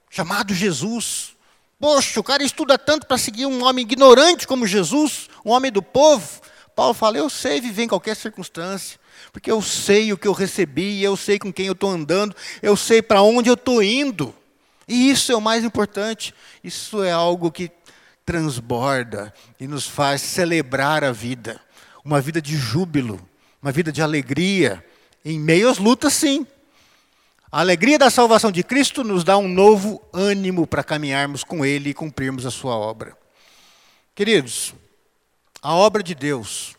chamado 0.09 0.55
Jesus. 0.55 1.34
Poxa, 1.79 2.21
o 2.21 2.25
cara 2.25 2.43
estuda 2.43 2.79
tanto 2.79 3.07
para 3.07 3.19
seguir 3.19 3.47
um 3.47 3.65
homem 3.65 3.85
ignorante 3.85 4.47
como 4.47 4.67
Jesus, 4.67 5.29
um 5.45 5.51
homem 5.51 5.71
do 5.71 5.83
povo. 5.83 6.41
Paulo 6.75 6.95
fala: 6.95 7.19
Eu 7.19 7.29
sei 7.29 7.61
viver 7.61 7.85
em 7.85 7.89
qualquer 7.89 8.17
circunstância, 8.17 8.99
porque 9.33 9.51
eu 9.51 9.61
sei 9.61 10.13
o 10.13 10.19
que 10.19 10.29
eu 10.29 10.33
recebi, 10.33 11.03
eu 11.03 11.17
sei 11.17 11.39
com 11.39 11.53
quem 11.53 11.67
eu 11.67 11.73
estou 11.73 11.91
andando, 11.91 12.35
eu 12.63 12.77
sei 12.77 13.03
para 13.03 13.23
onde 13.23 13.49
eu 13.49 13.55
estou 13.55 13.83
indo. 13.83 14.35
E 14.87 15.11
isso 15.11 15.33
é 15.33 15.37
o 15.37 15.41
mais 15.41 15.65
importante. 15.65 16.35
Isso 16.63 17.03
é 17.03 17.11
algo 17.11 17.51
que 17.51 17.71
transborda 18.25 19.33
e 19.59 19.67
nos 19.67 19.87
faz 19.87 20.21
celebrar 20.21 21.05
a 21.05 21.13
vida. 21.13 21.61
Uma 22.05 22.21
vida 22.21 22.41
de 22.41 22.57
júbilo, 22.57 23.21
uma 23.63 23.73
vida 23.73 23.91
de 23.91 24.03
alegria, 24.03 24.85
em 25.25 25.39
meio 25.39 25.71
às 25.71 25.79
lutas, 25.79 26.13
sim. 26.13 26.47
A 27.55 27.61
alegria 27.61 27.97
da 27.97 28.11
salvação 28.11 28.51
de 28.51 28.65
Cristo 28.65 29.05
nos 29.05 29.23
dá 29.23 29.39
um 29.39 29.47
novo 29.47 30.03
ânimo 30.13 30.67
para 30.67 30.83
caminharmos 30.83 31.45
com 31.45 31.65
Ele 31.65 31.91
e 31.91 31.95
cumprirmos 31.95 32.45
a 32.45 32.51
Sua 32.51 32.77
obra. 32.77 33.17
Queridos, 34.13 34.75
a 35.63 35.73
obra 35.73 36.03
de 36.03 36.17
Deus, 36.17 36.75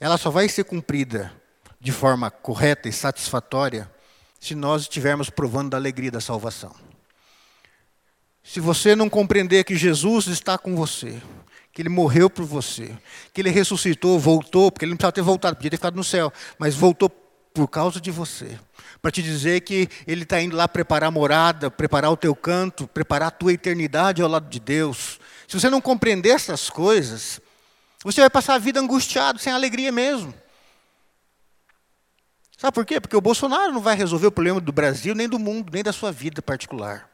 ela 0.00 0.18
só 0.18 0.28
vai 0.28 0.48
ser 0.48 0.64
cumprida 0.64 1.32
de 1.80 1.92
forma 1.92 2.32
correta 2.32 2.88
e 2.88 2.92
satisfatória 2.92 3.88
se 4.40 4.56
nós 4.56 4.82
estivermos 4.82 5.30
provando 5.30 5.70
da 5.70 5.76
alegria 5.76 6.10
da 6.10 6.20
salvação. 6.20 6.74
Se 8.42 8.58
você 8.58 8.96
não 8.96 9.08
compreender 9.08 9.62
que 9.62 9.76
Jesus 9.76 10.26
está 10.26 10.58
com 10.58 10.74
você, 10.74 11.22
que 11.72 11.80
ele 11.80 11.88
morreu 11.88 12.28
por 12.28 12.44
você, 12.44 12.92
que 13.32 13.40
ele 13.40 13.50
ressuscitou, 13.50 14.18
voltou, 14.18 14.72
porque 14.72 14.84
ele 14.84 14.90
não 14.90 14.96
precisava 14.96 15.12
ter 15.12 15.22
voltado, 15.22 15.54
podia 15.54 15.70
ter 15.70 15.76
ficado 15.76 15.94
no 15.94 16.02
céu, 16.02 16.32
mas 16.58 16.74
voltou 16.74 17.08
por 17.08 17.68
causa 17.68 18.00
de 18.00 18.10
você. 18.10 18.58
Para 19.00 19.10
te 19.10 19.22
dizer 19.22 19.60
que 19.60 19.88
ele 20.06 20.24
está 20.24 20.40
indo 20.40 20.56
lá 20.56 20.66
preparar 20.66 21.10
morada, 21.10 21.70
preparar 21.70 22.10
o 22.10 22.16
teu 22.16 22.34
canto, 22.34 22.88
preparar 22.88 23.28
a 23.28 23.30
tua 23.30 23.52
eternidade 23.52 24.20
ao 24.20 24.28
lado 24.28 24.48
de 24.48 24.58
Deus. 24.58 25.20
Se 25.46 25.58
você 25.58 25.70
não 25.70 25.80
compreender 25.80 26.30
essas 26.30 26.68
coisas, 26.68 27.40
você 28.04 28.20
vai 28.20 28.30
passar 28.30 28.54
a 28.54 28.58
vida 28.58 28.80
angustiado, 28.80 29.38
sem 29.38 29.52
alegria 29.52 29.92
mesmo. 29.92 30.34
Sabe 32.56 32.74
por 32.74 32.84
quê? 32.84 33.00
Porque 33.00 33.16
o 33.16 33.20
Bolsonaro 33.20 33.72
não 33.72 33.80
vai 33.80 33.96
resolver 33.96 34.26
o 34.26 34.32
problema 34.32 34.60
do 34.60 34.72
Brasil, 34.72 35.14
nem 35.14 35.28
do 35.28 35.38
mundo, 35.38 35.70
nem 35.72 35.82
da 35.82 35.92
sua 35.92 36.10
vida 36.10 36.42
particular. 36.42 37.08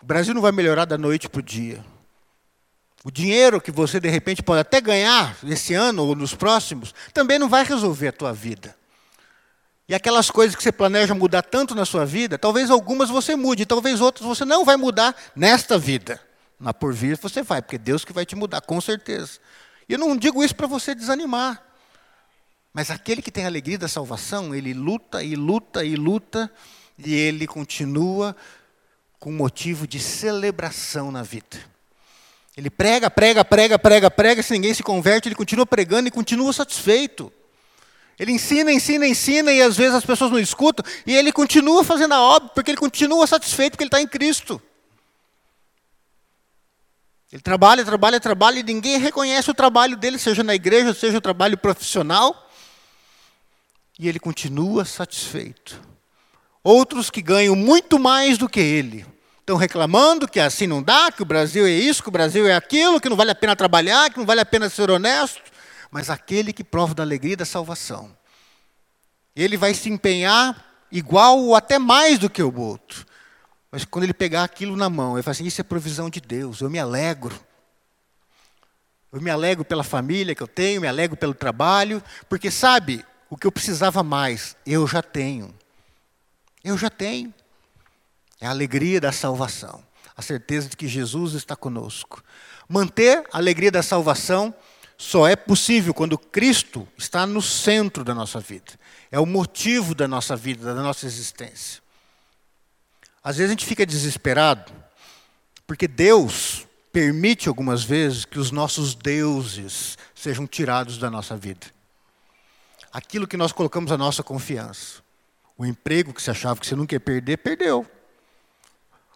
O 0.00 0.06
Brasil 0.06 0.32
não 0.32 0.40
vai 0.40 0.52
melhorar 0.52 0.84
da 0.84 0.96
noite 0.96 1.28
para 1.28 1.40
o 1.40 1.42
dia. 1.42 1.84
O 3.04 3.10
dinheiro 3.10 3.60
que 3.60 3.72
você 3.72 3.98
de 3.98 4.08
repente 4.08 4.42
pode 4.42 4.60
até 4.60 4.80
ganhar 4.80 5.36
esse 5.44 5.74
ano 5.74 6.06
ou 6.06 6.14
nos 6.14 6.34
próximos, 6.34 6.94
também 7.12 7.38
não 7.38 7.48
vai 7.48 7.64
resolver 7.64 8.08
a 8.08 8.12
tua 8.12 8.32
vida. 8.32 8.76
E 9.92 9.94
aquelas 9.94 10.30
coisas 10.30 10.56
que 10.56 10.62
você 10.62 10.72
planeja 10.72 11.14
mudar 11.14 11.42
tanto 11.42 11.74
na 11.74 11.84
sua 11.84 12.06
vida, 12.06 12.38
talvez 12.38 12.70
algumas 12.70 13.10
você 13.10 13.36
mude, 13.36 13.66
talvez 13.66 14.00
outras 14.00 14.26
você 14.26 14.42
não 14.42 14.64
vai 14.64 14.74
mudar 14.74 15.14
nesta 15.36 15.78
vida. 15.78 16.18
Na 16.58 16.72
por 16.72 16.94
vir 16.94 17.18
você 17.18 17.42
vai, 17.42 17.60
porque 17.60 17.76
é 17.76 17.78
Deus 17.78 18.02
que 18.02 18.10
vai 18.10 18.24
te 18.24 18.34
mudar, 18.34 18.62
com 18.62 18.80
certeza. 18.80 19.38
E 19.86 19.92
eu 19.92 19.98
não 19.98 20.16
digo 20.16 20.42
isso 20.42 20.56
para 20.56 20.66
você 20.66 20.94
desanimar. 20.94 21.62
Mas 22.72 22.90
aquele 22.90 23.20
que 23.20 23.30
tem 23.30 23.44
a 23.44 23.48
alegria 23.48 23.76
da 23.76 23.86
salvação, 23.86 24.54
ele 24.54 24.72
luta 24.72 25.22
e 25.22 25.36
luta 25.36 25.84
e 25.84 25.94
luta, 25.94 26.50
e 26.96 27.12
ele 27.14 27.46
continua 27.46 28.34
com 29.20 29.30
motivo 29.30 29.86
de 29.86 30.00
celebração 30.00 31.12
na 31.12 31.22
vida. 31.22 31.58
Ele 32.56 32.70
prega, 32.70 33.10
prega, 33.10 33.44
prega, 33.44 33.78
prega, 33.78 34.10
prega, 34.10 34.42
se 34.42 34.54
ninguém 34.54 34.72
se 34.72 34.82
converte, 34.82 35.28
ele 35.28 35.34
continua 35.34 35.66
pregando 35.66 36.08
e 36.08 36.10
continua 36.10 36.50
satisfeito. 36.50 37.30
Ele 38.22 38.32
ensina, 38.32 38.72
ensina, 38.72 39.06
ensina, 39.06 39.52
e 39.52 39.60
às 39.60 39.76
vezes 39.76 39.96
as 39.96 40.04
pessoas 40.04 40.30
não 40.30 40.38
escutam, 40.38 40.84
e 41.04 41.16
ele 41.16 41.32
continua 41.32 41.82
fazendo 41.82 42.12
a 42.12 42.20
obra, 42.20 42.50
porque 42.50 42.70
ele 42.70 42.78
continua 42.78 43.26
satisfeito, 43.26 43.72
porque 43.72 43.82
ele 43.82 43.88
está 43.88 44.00
em 44.00 44.06
Cristo. 44.06 44.62
Ele 47.32 47.42
trabalha, 47.42 47.84
trabalha, 47.84 48.20
trabalha, 48.20 48.60
e 48.60 48.62
ninguém 48.62 48.98
reconhece 48.98 49.50
o 49.50 49.54
trabalho 49.54 49.96
dele, 49.96 50.18
seja 50.18 50.44
na 50.44 50.54
igreja, 50.54 50.94
seja 50.94 51.18
o 51.18 51.20
trabalho 51.20 51.58
profissional 51.58 52.48
e 53.98 54.08
ele 54.08 54.18
continua 54.18 54.84
satisfeito. 54.84 55.80
Outros 56.62 57.10
que 57.10 57.22
ganham 57.22 57.54
muito 57.54 57.98
mais 57.98 58.38
do 58.38 58.48
que 58.48 58.60
ele 58.60 59.04
estão 59.40 59.56
reclamando 59.56 60.28
que 60.28 60.40
assim 60.40 60.66
não 60.66 60.82
dá, 60.82 61.10
que 61.10 61.22
o 61.22 61.26
Brasil 61.26 61.66
é 61.66 61.70
isso, 61.70 62.02
que 62.02 62.08
o 62.08 62.12
Brasil 62.12 62.46
é 62.46 62.54
aquilo, 62.54 63.00
que 63.00 63.08
não 63.08 63.16
vale 63.16 63.30
a 63.30 63.34
pena 63.34 63.56
trabalhar, 63.56 64.10
que 64.10 64.18
não 64.18 64.26
vale 64.26 64.40
a 64.40 64.46
pena 64.46 64.68
ser 64.68 64.90
honesto. 64.90 65.51
Mas 65.92 66.08
aquele 66.08 66.54
que 66.54 66.64
prova 66.64 66.94
da 66.94 67.02
alegria 67.02 67.36
da 67.36 67.44
salvação, 67.44 68.16
ele 69.36 69.58
vai 69.58 69.74
se 69.74 69.90
empenhar 69.90 70.86
igual 70.90 71.38
ou 71.38 71.54
até 71.54 71.78
mais 71.78 72.18
do 72.18 72.30
que 72.30 72.42
o 72.42 72.58
outro. 72.58 73.04
Mas 73.70 73.84
quando 73.84 74.04
ele 74.04 74.14
pegar 74.14 74.42
aquilo 74.42 74.74
na 74.74 74.88
mão, 74.88 75.16
ele 75.16 75.22
fala 75.22 75.32
assim: 75.32 75.44
Isso 75.44 75.60
é 75.60 75.64
provisão 75.64 76.08
de 76.08 76.18
Deus, 76.18 76.62
eu 76.62 76.70
me 76.70 76.78
alegro. 76.78 77.38
Eu 79.12 79.20
me 79.20 79.30
alegro 79.30 79.62
pela 79.66 79.84
família 79.84 80.34
que 80.34 80.42
eu 80.42 80.48
tenho, 80.48 80.80
me 80.80 80.88
alegro 80.88 81.14
pelo 81.14 81.34
trabalho, 81.34 82.02
porque 82.26 82.50
sabe, 82.50 83.04
o 83.28 83.36
que 83.36 83.46
eu 83.46 83.52
precisava 83.52 84.02
mais, 84.02 84.56
eu 84.64 84.86
já 84.86 85.02
tenho. 85.02 85.54
Eu 86.64 86.78
já 86.78 86.88
tenho. 86.88 87.34
É 88.40 88.46
a 88.46 88.50
alegria 88.50 88.98
da 88.98 89.12
salvação, 89.12 89.84
a 90.16 90.22
certeza 90.22 90.70
de 90.70 90.76
que 90.78 90.88
Jesus 90.88 91.34
está 91.34 91.54
conosco. 91.54 92.24
Manter 92.66 93.26
a 93.30 93.36
alegria 93.36 93.70
da 93.70 93.82
salvação 93.82 94.54
só 95.02 95.26
é 95.26 95.34
possível 95.34 95.92
quando 95.92 96.16
Cristo 96.16 96.86
está 96.96 97.26
no 97.26 97.42
centro 97.42 98.04
da 98.04 98.14
nossa 98.14 98.38
vida. 98.38 98.72
É 99.10 99.18
o 99.18 99.26
motivo 99.26 99.94
da 99.94 100.06
nossa 100.06 100.36
vida, 100.36 100.74
da 100.74 100.82
nossa 100.82 101.06
existência. 101.06 101.82
Às 103.22 103.36
vezes 103.36 103.50
a 103.50 103.54
gente 103.54 103.66
fica 103.66 103.86
desesperado, 103.86 104.72
porque 105.66 105.86
Deus 105.86 106.66
permite 106.92 107.48
algumas 107.48 107.82
vezes 107.82 108.24
que 108.24 108.38
os 108.38 108.50
nossos 108.50 108.94
deuses 108.94 109.96
sejam 110.14 110.46
tirados 110.46 110.98
da 110.98 111.10
nossa 111.10 111.36
vida 111.36 111.66
aquilo 112.92 113.26
que 113.26 113.36
nós 113.36 113.52
colocamos 113.52 113.90
a 113.90 113.96
nossa 113.96 114.22
confiança. 114.22 115.00
O 115.56 115.64
emprego 115.64 116.12
que 116.12 116.20
você 116.20 116.30
achava 116.30 116.60
que 116.60 116.66
você 116.66 116.76
nunca 116.76 116.94
ia 116.94 117.00
perder, 117.00 117.38
perdeu. 117.38 117.86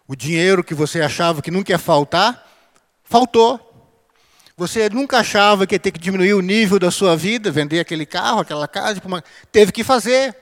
O 0.07 0.15
dinheiro 0.15 0.63
que 0.63 0.73
você 0.73 1.01
achava 1.01 1.41
que 1.41 1.51
nunca 1.51 1.71
ia 1.71 1.77
faltar, 1.77 2.49
faltou. 3.03 3.66
Você 4.57 4.89
nunca 4.89 5.19
achava 5.19 5.67
que 5.67 5.75
ia 5.75 5.79
ter 5.79 5.91
que 5.91 5.99
diminuir 5.99 6.33
o 6.33 6.41
nível 6.41 6.79
da 6.79 6.89
sua 6.89 7.15
vida, 7.15 7.51
vender 7.51 7.79
aquele 7.79 8.07
carro, 8.07 8.39
aquela 8.39 8.67
casa, 8.67 8.99
teve 9.51 9.71
que 9.71 9.83
fazer. 9.83 10.35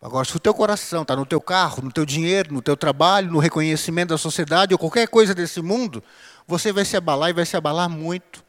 Agora, 0.00 0.24
se 0.24 0.34
o 0.34 0.40
teu 0.40 0.54
coração 0.54 1.02
está 1.02 1.14
no 1.14 1.26
teu 1.26 1.38
carro, 1.38 1.82
no 1.82 1.92
teu 1.92 2.06
dinheiro, 2.06 2.54
no 2.54 2.62
teu 2.62 2.74
trabalho, 2.74 3.30
no 3.30 3.40
reconhecimento 3.40 4.08
da 4.08 4.16
sociedade 4.16 4.72
ou 4.72 4.78
qualquer 4.78 5.06
coisa 5.08 5.34
desse 5.34 5.60
mundo, 5.60 6.02
você 6.46 6.72
vai 6.72 6.86
se 6.86 6.96
abalar 6.96 7.28
e 7.28 7.34
vai 7.34 7.44
se 7.44 7.58
abalar 7.58 7.90
muito. 7.90 8.42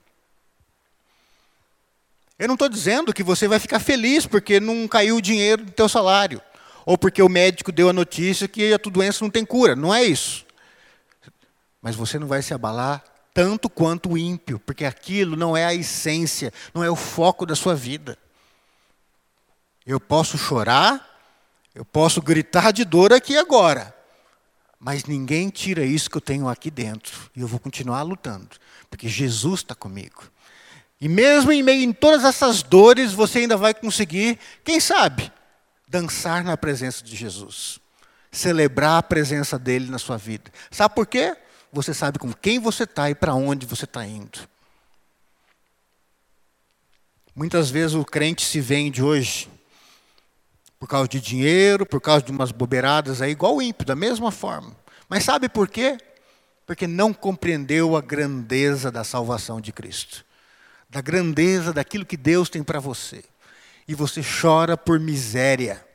Eu 2.37 2.47
não 2.47 2.55
estou 2.55 2.69
dizendo 2.69 3.13
que 3.13 3.23
você 3.23 3.45
vai 3.45 3.59
ficar 3.59 3.81
feliz 3.81 4.25
porque 4.25 4.61
não 4.61 4.87
caiu 4.87 5.17
o 5.17 5.21
dinheiro 5.21 5.65
do 5.65 5.71
teu 5.73 5.89
salário. 5.89 6.41
Ou 6.85 6.97
porque 6.97 7.21
o 7.21 7.27
médico 7.27 7.73
deu 7.73 7.89
a 7.89 7.93
notícia 7.93 8.47
que 8.47 8.71
a 8.71 8.79
tua 8.79 8.93
doença 8.93 9.25
não 9.25 9.29
tem 9.29 9.43
cura. 9.43 9.75
Não 9.75 9.93
é 9.93 10.01
isso. 10.01 10.47
Mas 11.81 11.95
você 11.95 12.19
não 12.19 12.27
vai 12.27 12.41
se 12.41 12.53
abalar 12.53 13.03
tanto 13.33 13.69
quanto 13.69 14.11
o 14.11 14.17
ímpio, 14.17 14.59
porque 14.59 14.83
aquilo 14.83 15.35
não 15.35 15.55
é 15.55 15.65
a 15.65 15.73
essência, 15.73 16.51
não 16.73 16.83
é 16.83 16.89
o 16.89 16.95
foco 16.95 17.45
da 17.45 17.55
sua 17.55 17.75
vida. 17.75 18.17
Eu 19.85 19.99
posso 19.99 20.37
chorar, 20.37 21.07
eu 21.73 21.85
posso 21.85 22.21
gritar 22.21 22.71
de 22.71 22.83
dor 22.83 23.13
aqui 23.13 23.37
agora, 23.37 23.95
mas 24.79 25.05
ninguém 25.05 25.49
tira 25.49 25.85
isso 25.85 26.09
que 26.09 26.17
eu 26.17 26.21
tenho 26.21 26.47
aqui 26.47 26.69
dentro. 26.69 27.29
E 27.35 27.41
eu 27.41 27.47
vou 27.47 27.59
continuar 27.59 28.01
lutando, 28.01 28.49
porque 28.89 29.07
Jesus 29.07 29.61
está 29.61 29.75
comigo. 29.75 30.23
E 31.01 31.07
mesmo 31.07 31.51
em 31.51 31.63
meio 31.63 31.89
a 31.89 31.93
todas 31.93 32.25
essas 32.25 32.61
dores, 32.61 33.13
você 33.13 33.39
ainda 33.39 33.55
vai 33.55 33.73
conseguir, 33.73 34.37
quem 34.63 34.79
sabe, 34.79 35.31
dançar 35.87 36.43
na 36.43 36.57
presença 36.57 37.03
de 37.03 37.15
Jesus. 37.15 37.79
Celebrar 38.31 38.99
a 38.99 39.03
presença 39.03 39.57
dele 39.57 39.89
na 39.89 39.97
sua 39.97 40.17
vida. 40.17 40.51
Sabe 40.69 40.93
por 40.93 41.07
quê? 41.07 41.35
Você 41.71 41.93
sabe 41.93 42.19
com 42.19 42.33
quem 42.33 42.59
você 42.59 42.83
está 42.83 43.09
e 43.09 43.15
para 43.15 43.33
onde 43.33 43.65
você 43.65 43.85
está 43.85 44.05
indo. 44.05 44.39
Muitas 47.35 47.69
vezes 47.69 47.95
o 47.95 48.03
crente 48.03 48.45
se 48.45 48.59
vende 48.59 49.01
hoje 49.01 49.49
por 50.79 50.87
causa 50.87 51.07
de 51.07 51.19
dinheiro, 51.19 51.85
por 51.85 52.01
causa 52.01 52.23
de 52.23 52.31
umas 52.31 52.51
bobeiradas 52.51 53.21
aí, 53.21 53.31
igual 53.31 53.55
o 53.55 53.61
ímpio, 53.61 53.85
da 53.85 53.95
mesma 53.95 54.31
forma. 54.31 54.75
Mas 55.07 55.23
sabe 55.23 55.49
por 55.49 55.67
quê? 55.67 55.97
Porque 56.65 56.87
não 56.87 57.13
compreendeu 57.13 57.95
a 57.95 58.01
grandeza 58.01 58.91
da 58.91 59.03
salvação 59.03 59.59
de 59.59 59.71
Cristo 59.71 60.25
da 60.89 61.01
grandeza 61.01 61.71
daquilo 61.71 62.05
que 62.05 62.17
Deus 62.17 62.49
tem 62.49 62.63
para 62.63 62.79
você. 62.79 63.23
E 63.87 63.93
você 63.93 64.21
chora 64.23 64.75
por 64.75 64.99
miséria. 64.99 65.85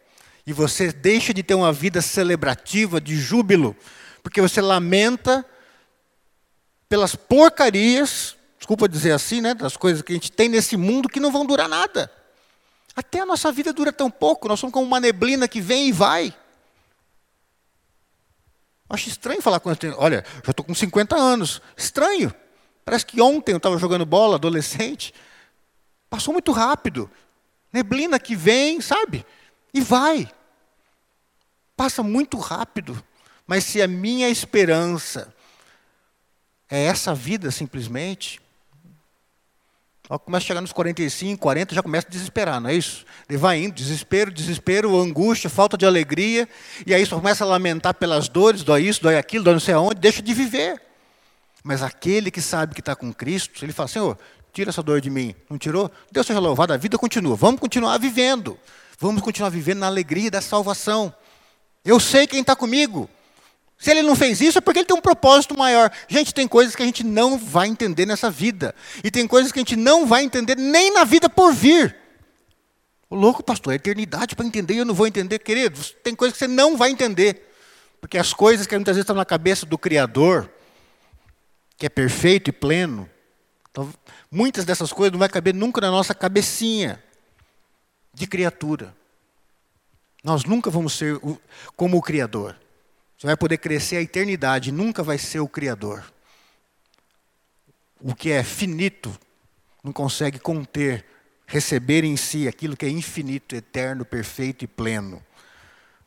E 0.46 0.52
você 0.52 0.92
deixa 0.92 1.34
de 1.34 1.42
ter 1.42 1.54
uma 1.54 1.72
vida 1.72 2.00
celebrativa, 2.00 3.00
de 3.00 3.16
júbilo, 3.16 3.74
porque 4.22 4.40
você 4.40 4.60
lamenta 4.60 5.44
pelas 6.88 7.14
porcarias, 7.14 8.36
desculpa 8.58 8.88
dizer 8.88 9.12
assim, 9.12 9.40
né, 9.40 9.54
das 9.54 9.76
coisas 9.76 10.02
que 10.02 10.12
a 10.12 10.14
gente 10.14 10.30
tem 10.30 10.48
nesse 10.48 10.76
mundo 10.76 11.08
que 11.08 11.20
não 11.20 11.32
vão 11.32 11.44
durar 11.44 11.68
nada. 11.68 12.10
Até 12.96 13.20
a 13.20 13.26
nossa 13.26 13.50
vida 13.50 13.72
dura 13.72 13.92
tão 13.92 14.10
pouco, 14.10 14.46
nós 14.46 14.60
somos 14.60 14.72
como 14.72 14.86
uma 14.86 15.00
neblina 15.00 15.48
que 15.48 15.60
vem 15.60 15.88
e 15.88 15.92
vai. 15.92 16.34
Acho 18.88 19.08
estranho 19.08 19.42
falar 19.42 19.60
com 19.60 19.70
Olha, 19.96 20.24
já 20.44 20.50
estou 20.50 20.64
com 20.64 20.74
50 20.74 21.16
anos. 21.16 21.60
Estranho. 21.76 22.32
Parece 22.84 23.04
que 23.04 23.20
ontem 23.20 23.52
eu 23.52 23.56
estava 23.56 23.78
jogando 23.78 24.06
bola, 24.06 24.36
adolescente. 24.36 25.12
Passou 26.08 26.32
muito 26.32 26.52
rápido. 26.52 27.10
Neblina 27.72 28.20
que 28.20 28.36
vem, 28.36 28.80
sabe? 28.80 29.26
E 29.72 29.80
vai. 29.80 30.30
Passa 31.76 32.02
muito 32.02 32.38
rápido. 32.38 33.02
Mas 33.46 33.64
se 33.64 33.82
a 33.82 33.88
minha 33.88 34.28
esperança 34.28 35.33
é 36.74 36.84
essa 36.84 37.14
vida 37.14 37.50
simplesmente, 37.50 38.40
começa 40.24 40.44
a 40.44 40.46
chegar 40.48 40.60
nos 40.60 40.72
45, 40.72 41.40
40, 41.40 41.74
já 41.74 41.82
começa 41.82 42.06
a 42.06 42.10
desesperar, 42.10 42.60
não 42.60 42.68
é 42.68 42.74
isso? 42.74 43.06
Ele 43.28 43.38
vai 43.38 43.58
indo, 43.62 43.74
desespero, 43.74 44.30
desespero, 44.30 44.98
angústia, 44.98 45.48
falta 45.48 45.78
de 45.78 45.86
alegria, 45.86 46.48
e 46.86 46.94
aí 46.94 47.06
só 47.06 47.16
começa 47.16 47.44
a 47.44 47.46
lamentar 47.46 47.94
pelas 47.94 48.28
dores, 48.28 48.62
dói 48.62 48.82
isso, 48.82 49.02
dói 49.02 49.16
aquilo, 49.16 49.44
dói 49.44 49.54
não 49.54 49.60
sei 49.60 49.74
aonde, 49.74 50.00
deixa 50.00 50.20
de 50.20 50.34
viver. 50.34 50.80
Mas 51.62 51.82
aquele 51.82 52.30
que 52.30 52.42
sabe 52.42 52.74
que 52.74 52.80
está 52.80 52.94
com 52.94 53.12
Cristo, 53.12 53.64
ele 53.64 53.72
fala: 53.72 53.88
Senhor, 53.88 54.18
tira 54.52 54.68
essa 54.68 54.82
dor 54.82 55.00
de 55.00 55.08
mim. 55.08 55.34
Não 55.48 55.56
tirou? 55.56 55.90
Deus 56.12 56.26
seja 56.26 56.38
louvado, 56.38 56.74
a 56.74 56.76
vida 56.76 56.98
continua. 56.98 57.34
Vamos 57.34 57.58
continuar 57.58 57.96
vivendo. 57.98 58.58
Vamos 58.98 59.22
continuar 59.22 59.48
vivendo 59.48 59.78
na 59.78 59.86
alegria 59.86 60.30
da 60.30 60.42
salvação. 60.42 61.12
Eu 61.82 61.98
sei 61.98 62.26
quem 62.26 62.40
está 62.40 62.54
comigo. 62.54 63.08
Se 63.78 63.90
ele 63.90 64.02
não 64.02 64.16
fez 64.16 64.40
isso, 64.40 64.58
é 64.58 64.60
porque 64.60 64.80
ele 64.80 64.86
tem 64.86 64.96
um 64.96 65.00
propósito 65.00 65.58
maior. 65.58 65.90
Gente, 66.08 66.32
tem 66.32 66.48
coisas 66.48 66.74
que 66.74 66.82
a 66.82 66.86
gente 66.86 67.04
não 67.04 67.36
vai 67.36 67.68
entender 67.68 68.06
nessa 68.06 68.30
vida. 68.30 68.74
E 69.02 69.10
tem 69.10 69.26
coisas 69.26 69.52
que 69.52 69.58
a 69.58 69.62
gente 69.62 69.76
não 69.76 70.06
vai 70.06 70.22
entender 70.22 70.56
nem 70.56 70.92
na 70.92 71.04
vida 71.04 71.28
por 71.28 71.52
vir. 71.52 71.96
O 73.10 73.16
louco, 73.16 73.42
pastor, 73.42 73.72
é 73.72 73.76
eternidade 73.76 74.34
para 74.34 74.46
entender 74.46 74.74
e 74.74 74.78
eu 74.78 74.84
não 74.84 74.94
vou 74.94 75.06
entender. 75.06 75.38
Querido, 75.38 75.78
tem 76.02 76.14
coisas 76.14 76.32
que 76.32 76.44
você 76.44 76.48
não 76.48 76.76
vai 76.76 76.90
entender. 76.90 77.52
Porque 78.00 78.16
as 78.16 78.32
coisas 78.32 78.66
que 78.66 78.74
muitas 78.74 78.96
vezes 78.96 79.04
estão 79.04 79.16
na 79.16 79.24
cabeça 79.24 79.66
do 79.66 79.76
Criador, 79.76 80.50
que 81.76 81.86
é 81.86 81.88
perfeito 81.88 82.48
e 82.48 82.52
pleno, 82.52 83.08
então, 83.70 83.92
muitas 84.30 84.64
dessas 84.64 84.92
coisas 84.92 85.10
não 85.10 85.18
vai 85.18 85.28
caber 85.28 85.52
nunca 85.52 85.80
na 85.80 85.90
nossa 85.90 86.14
cabecinha 86.14 87.02
de 88.12 88.24
criatura. 88.24 88.94
Nós 90.22 90.44
nunca 90.44 90.70
vamos 90.70 90.92
ser 90.92 91.20
como 91.74 91.96
o 91.96 92.02
Criador. 92.02 92.56
Você 93.18 93.26
vai 93.26 93.36
poder 93.36 93.58
crescer 93.58 93.96
a 93.96 94.02
eternidade, 94.02 94.72
nunca 94.72 95.02
vai 95.02 95.18
ser 95.18 95.40
o 95.40 95.48
Criador. 95.48 96.04
O 98.00 98.14
que 98.14 98.30
é 98.30 98.42
finito 98.42 99.16
não 99.82 99.92
consegue 99.92 100.38
conter, 100.38 101.04
receber 101.46 102.04
em 102.04 102.16
si 102.16 102.48
aquilo 102.48 102.76
que 102.76 102.86
é 102.86 102.88
infinito, 102.88 103.54
eterno, 103.54 104.04
perfeito 104.04 104.64
e 104.64 104.66
pleno. 104.66 105.22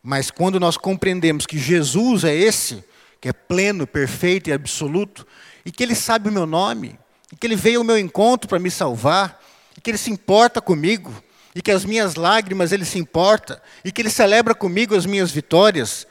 Mas 0.02 0.32
quando 0.32 0.60
nós 0.60 0.78
compreendemos 0.78 1.46
que 1.46 1.58
Jesus 1.58 2.24
é 2.24 2.34
esse, 2.34 2.84
que 3.20 3.30
é 3.30 3.34
pleno, 3.34 3.86
perfeito 3.86 4.50
e 4.50 4.54
absoluto, 4.54 5.26
e 5.66 5.72
que 5.72 5.84
Ele 5.84 5.96
sabe 5.96 6.30
o 6.30 6.32
meu 6.32 6.46
nome, 6.46 6.98
e 7.32 7.36
que 7.36 7.46
Ele 7.46 7.56
veio 7.56 7.80
ao 7.80 7.84
meu 7.84 7.98
encontro 7.98 8.48
para 8.48 8.60
me 8.60 8.72
salvar, 8.72 9.44
e 9.76 9.82
que 9.82 9.90
Ele 9.90 9.98
se 9.98 10.12
importa 10.12 10.62
comigo, 10.62 11.14
e 11.54 11.62
que 11.62 11.72
as 11.72 11.84
minhas 11.84 12.16
lágrimas 12.16 12.72
Ele 12.72 12.86
se 12.86 12.98
importa, 12.98 13.62
e 13.84 13.92
que 13.92 14.02
Ele 14.02 14.10
celebra 14.10 14.56
comigo 14.56 14.96
as 14.96 15.06
minhas 15.06 15.32
vitórias, 15.32 16.08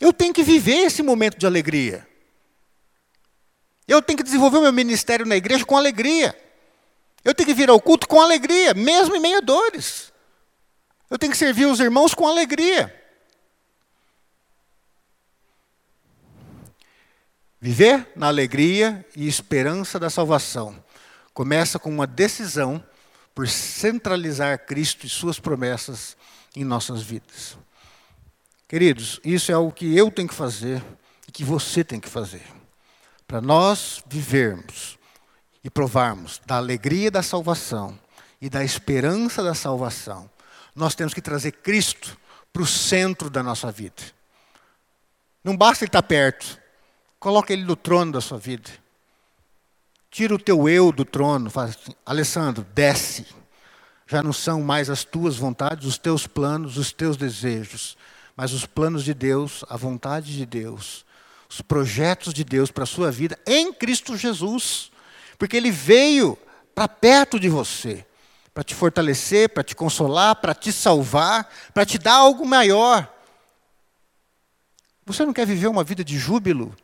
eu 0.00 0.12
tenho 0.12 0.32
que 0.32 0.42
viver 0.42 0.86
esse 0.86 1.02
momento 1.02 1.38
de 1.38 1.46
alegria. 1.46 2.08
Eu 3.86 4.00
tenho 4.00 4.16
que 4.16 4.22
desenvolver 4.22 4.58
o 4.58 4.62
meu 4.62 4.72
ministério 4.72 5.26
na 5.26 5.36
igreja 5.36 5.64
com 5.64 5.76
alegria. 5.76 6.34
Eu 7.22 7.34
tenho 7.34 7.46
que 7.46 7.54
vir 7.54 7.68
ao 7.68 7.80
culto 7.80 8.08
com 8.08 8.20
alegria, 8.20 8.72
mesmo 8.72 9.14
em 9.14 9.20
meio 9.20 9.36
a 9.36 9.40
dores. 9.40 10.10
Eu 11.10 11.18
tenho 11.18 11.32
que 11.32 11.38
servir 11.38 11.66
os 11.66 11.80
irmãos 11.80 12.14
com 12.14 12.26
alegria. 12.26 12.96
Viver 17.60 18.08
na 18.16 18.28
alegria 18.28 19.04
e 19.14 19.28
esperança 19.28 19.98
da 19.98 20.08
salvação 20.08 20.82
começa 21.34 21.78
com 21.78 21.90
uma 21.90 22.06
decisão 22.06 22.82
por 23.34 23.46
centralizar 23.48 24.64
Cristo 24.64 25.04
e 25.04 25.10
Suas 25.10 25.38
promessas 25.38 26.16
em 26.56 26.64
nossas 26.64 27.02
vidas. 27.02 27.56
Queridos, 28.70 29.18
isso 29.24 29.50
é 29.50 29.56
o 29.56 29.72
que 29.72 29.96
eu 29.96 30.12
tenho 30.12 30.28
que 30.28 30.34
fazer 30.34 30.80
e 31.26 31.32
que 31.32 31.42
você 31.42 31.82
tem 31.82 31.98
que 31.98 32.08
fazer. 32.08 32.46
Para 33.26 33.40
nós 33.40 34.00
vivermos 34.06 34.96
e 35.64 35.68
provarmos 35.68 36.40
da 36.46 36.56
alegria 36.58 37.10
da 37.10 37.20
salvação 37.20 37.98
e 38.40 38.48
da 38.48 38.62
esperança 38.62 39.42
da 39.42 39.54
salvação, 39.54 40.30
nós 40.72 40.94
temos 40.94 41.12
que 41.12 41.20
trazer 41.20 41.50
Cristo 41.50 42.16
para 42.52 42.62
o 42.62 42.66
centro 42.66 43.28
da 43.28 43.42
nossa 43.42 43.72
vida. 43.72 44.04
Não 45.42 45.56
basta 45.56 45.82
ele 45.82 45.88
estar 45.88 46.04
perto, 46.04 46.60
Coloca 47.18 47.52
ele 47.52 47.64
no 47.64 47.74
trono 47.74 48.12
da 48.12 48.20
sua 48.22 48.38
vida. 48.38 48.70
Tira 50.10 50.34
o 50.34 50.38
teu 50.38 50.66
eu 50.66 50.90
do 50.90 51.04
trono. 51.04 51.50
Faz 51.50 51.76
assim, 51.76 51.92
Alessandro, 52.06 52.66
desce. 52.72 53.26
Já 54.06 54.22
não 54.22 54.32
são 54.32 54.62
mais 54.62 54.88
as 54.88 55.04
tuas 55.04 55.36
vontades, 55.36 55.86
os 55.86 55.98
teus 55.98 56.26
planos, 56.26 56.78
os 56.78 56.92
teus 56.92 57.18
desejos, 57.18 57.96
mas 58.40 58.54
os 58.54 58.64
planos 58.64 59.04
de 59.04 59.12
Deus, 59.12 59.66
a 59.68 59.76
vontade 59.76 60.34
de 60.34 60.46
Deus, 60.46 61.04
os 61.46 61.60
projetos 61.60 62.32
de 62.32 62.42
Deus 62.42 62.70
para 62.70 62.84
a 62.84 62.86
sua 62.86 63.10
vida 63.10 63.38
em 63.46 63.70
Cristo 63.70 64.16
Jesus. 64.16 64.90
Porque 65.36 65.58
Ele 65.58 65.70
veio 65.70 66.38
para 66.74 66.88
perto 66.88 67.38
de 67.38 67.50
você, 67.50 68.02
para 68.54 68.64
te 68.64 68.74
fortalecer, 68.74 69.50
para 69.50 69.62
te 69.62 69.76
consolar, 69.76 70.36
para 70.36 70.54
te 70.54 70.72
salvar, 70.72 71.52
para 71.74 71.84
te 71.84 71.98
dar 71.98 72.14
algo 72.14 72.46
maior. 72.46 73.14
Você 75.04 75.22
não 75.26 75.34
quer 75.34 75.46
viver 75.46 75.66
uma 75.66 75.84
vida 75.84 76.02
de 76.02 76.16
júbilo? 76.16 76.74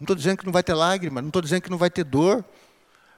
Não 0.00 0.04
estou 0.04 0.16
dizendo 0.16 0.38
que 0.38 0.46
não 0.46 0.52
vai 0.52 0.64
ter 0.64 0.74
lágrima, 0.74 1.22
não 1.22 1.28
estou 1.28 1.40
dizendo 1.40 1.62
que 1.62 1.70
não 1.70 1.78
vai 1.78 1.90
ter 1.90 2.02
dor, 2.02 2.44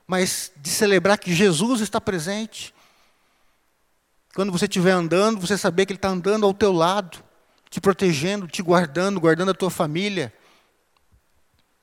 mas 0.07 0.53
de 0.55 0.69
celebrar 0.69 1.17
que 1.17 1.35
Jesus 1.35 1.81
está 1.81 1.99
presente. 1.99 2.75
Quando 4.35 4.53
você 4.53 4.67
estiver 4.67 4.93
andando, 4.93 5.41
você 5.41 5.57
saber 5.57 5.87
que 5.87 5.95
Ele 5.95 5.97
está 5.97 6.11
andando 6.11 6.45
ao 6.45 6.53
teu 6.53 6.75
lado, 6.75 7.30
te 7.71 7.81
protegendo, 7.81 8.49
te 8.49 8.61
guardando, 8.61 9.21
guardando 9.21 9.53
a 9.53 9.55
tua 9.55 9.71
família. 9.71 10.35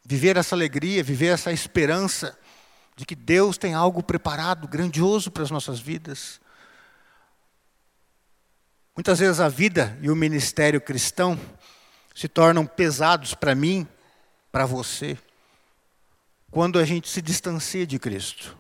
Viver 0.06 0.36
essa 0.36 0.54
alegria, 0.54 1.04
viver 1.04 1.28
essa 1.28 1.52
esperança 1.52 2.38
de 2.96 3.06
que 3.06 3.16
Deus 3.16 3.58
tem 3.58 3.74
algo 3.74 4.04
preparado, 4.04 4.68
grandioso 4.68 5.32
para 5.32 5.44
as 5.44 5.52
nossas 5.52 5.80
vidas. 5.80 6.42
Muitas 8.96 9.20
vezes 9.20 9.40
a 9.40 9.48
vida 9.48 9.98
e 10.02 10.10
o 10.10 10.16
ministério 10.16 10.82
cristão 10.82 11.40
se 12.14 12.28
tornam 12.28 12.66
pesados 12.66 13.34
para 13.34 13.56
mim 13.56 13.88
para 14.52 14.66
você 14.66 15.18
quando 16.50 16.80
a 16.80 16.86
gente 16.86 17.08
se 17.08 17.22
distancia 17.22 17.86
de 17.86 18.00
Cristo. 18.00 18.58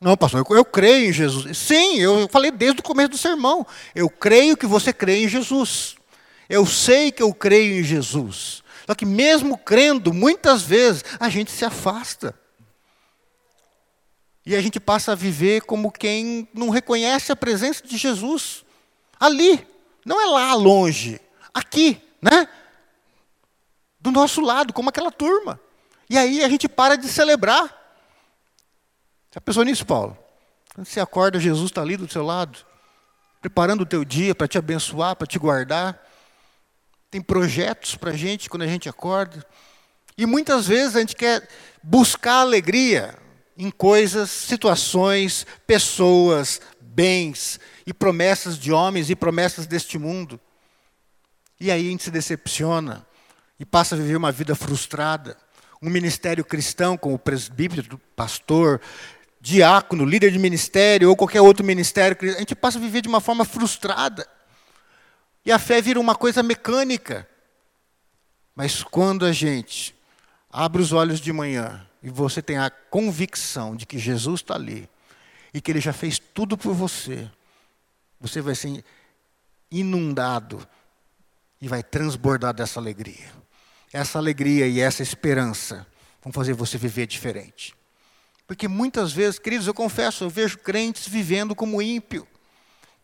Não, 0.00 0.16
pastor, 0.16 0.44
eu, 0.50 0.64
creio 0.64 1.08
em 1.08 1.12
Jesus. 1.12 1.56
Sim, 1.56 2.00
eu 2.00 2.28
falei 2.28 2.50
desde 2.50 2.80
o 2.80 2.82
começo 2.82 3.10
do 3.10 3.18
sermão. 3.18 3.64
Eu 3.94 4.10
creio 4.10 4.56
que 4.56 4.66
você 4.66 4.92
crê 4.92 5.22
em 5.22 5.28
Jesus. 5.28 5.94
Eu 6.52 6.66
sei 6.66 7.10
que 7.10 7.22
eu 7.22 7.32
creio 7.32 7.80
em 7.80 7.82
Jesus. 7.82 8.62
Só 8.86 8.94
que 8.94 9.06
mesmo 9.06 9.56
crendo, 9.56 10.12
muitas 10.12 10.60
vezes 10.60 11.02
a 11.18 11.30
gente 11.30 11.50
se 11.50 11.64
afasta. 11.64 12.38
E 14.44 14.54
a 14.54 14.60
gente 14.60 14.78
passa 14.78 15.12
a 15.12 15.14
viver 15.14 15.62
como 15.62 15.90
quem 15.90 16.46
não 16.52 16.68
reconhece 16.68 17.32
a 17.32 17.36
presença 17.36 17.82
de 17.86 17.96
Jesus. 17.96 18.66
Ali, 19.18 19.66
não 20.04 20.20
é 20.20 20.26
lá 20.26 20.52
longe, 20.52 21.18
aqui, 21.54 21.98
né? 22.20 22.46
do 23.98 24.10
nosso 24.10 24.42
lado, 24.42 24.74
como 24.74 24.90
aquela 24.90 25.10
turma. 25.10 25.58
E 26.10 26.18
aí 26.18 26.44
a 26.44 26.50
gente 26.50 26.68
para 26.68 26.96
de 26.96 27.08
celebrar. 27.08 27.74
Já 29.34 29.40
pensou 29.40 29.62
nisso, 29.62 29.86
Paulo? 29.86 30.18
Quando 30.74 30.86
você 30.86 31.00
acorda, 31.00 31.40
Jesus 31.40 31.70
está 31.70 31.80
ali 31.80 31.96
do 31.96 32.12
seu 32.12 32.22
lado, 32.22 32.58
preparando 33.40 33.84
o 33.84 33.86
teu 33.86 34.04
dia 34.04 34.34
para 34.34 34.46
te 34.46 34.58
abençoar, 34.58 35.16
para 35.16 35.26
te 35.26 35.38
guardar. 35.38 36.11
Tem 37.12 37.20
projetos 37.20 37.94
para 37.94 38.12
a 38.12 38.16
gente 38.16 38.48
quando 38.48 38.62
a 38.62 38.66
gente 38.66 38.88
acorda. 38.88 39.44
E 40.16 40.24
muitas 40.24 40.66
vezes 40.66 40.96
a 40.96 41.00
gente 41.00 41.14
quer 41.14 41.46
buscar 41.82 42.36
alegria 42.36 43.14
em 43.54 43.70
coisas, 43.70 44.30
situações, 44.30 45.46
pessoas, 45.66 46.58
bens 46.80 47.60
e 47.86 47.92
promessas 47.92 48.58
de 48.58 48.72
homens 48.72 49.10
e 49.10 49.14
promessas 49.14 49.66
deste 49.66 49.98
mundo. 49.98 50.40
E 51.60 51.70
aí 51.70 51.86
a 51.86 51.90
gente 51.90 52.04
se 52.04 52.10
decepciona 52.10 53.06
e 53.60 53.66
passa 53.66 53.94
a 53.94 53.98
viver 53.98 54.16
uma 54.16 54.32
vida 54.32 54.54
frustrada. 54.54 55.36
Um 55.82 55.90
ministério 55.90 56.42
cristão, 56.42 56.96
como 56.96 57.18
presbítero, 57.18 58.00
pastor, 58.16 58.80
diácono, 59.38 60.06
líder 60.06 60.30
de 60.30 60.38
ministério 60.38 61.10
ou 61.10 61.16
qualquer 61.16 61.42
outro 61.42 61.62
ministério, 61.62 62.16
a 62.34 62.38
gente 62.38 62.54
passa 62.54 62.78
a 62.78 62.80
viver 62.80 63.02
de 63.02 63.08
uma 63.08 63.20
forma 63.20 63.44
frustrada. 63.44 64.26
E 65.44 65.52
a 65.52 65.58
fé 65.58 65.80
vira 65.80 65.98
uma 65.98 66.14
coisa 66.14 66.42
mecânica. 66.42 67.28
Mas 68.54 68.82
quando 68.82 69.24
a 69.24 69.32
gente 69.32 69.94
abre 70.50 70.82
os 70.82 70.92
olhos 70.92 71.20
de 71.20 71.32
manhã 71.32 71.86
e 72.02 72.10
você 72.10 72.42
tem 72.42 72.58
a 72.58 72.70
convicção 72.70 73.74
de 73.74 73.86
que 73.86 73.98
Jesus 73.98 74.40
está 74.40 74.54
ali 74.54 74.88
e 75.52 75.60
que 75.60 75.70
Ele 75.70 75.80
já 75.80 75.92
fez 75.92 76.18
tudo 76.18 76.56
por 76.56 76.74
você, 76.74 77.30
você 78.20 78.40
vai 78.40 78.54
ser 78.54 78.84
inundado 79.70 80.66
e 81.60 81.68
vai 81.68 81.82
transbordar 81.82 82.52
dessa 82.52 82.78
alegria 82.78 83.42
essa 83.92 84.18
alegria 84.18 84.66
e 84.66 84.80
essa 84.80 85.02
esperança 85.02 85.86
vão 86.22 86.32
fazer 86.32 86.54
você 86.54 86.78
viver 86.78 87.06
diferente. 87.06 87.74
Porque 88.46 88.66
muitas 88.66 89.12
vezes, 89.12 89.38
queridos, 89.38 89.66
eu 89.66 89.74
confesso, 89.74 90.24
eu 90.24 90.30
vejo 90.30 90.58
crentes 90.58 91.06
vivendo 91.06 91.54
como 91.54 91.82
ímpio, 91.82 92.26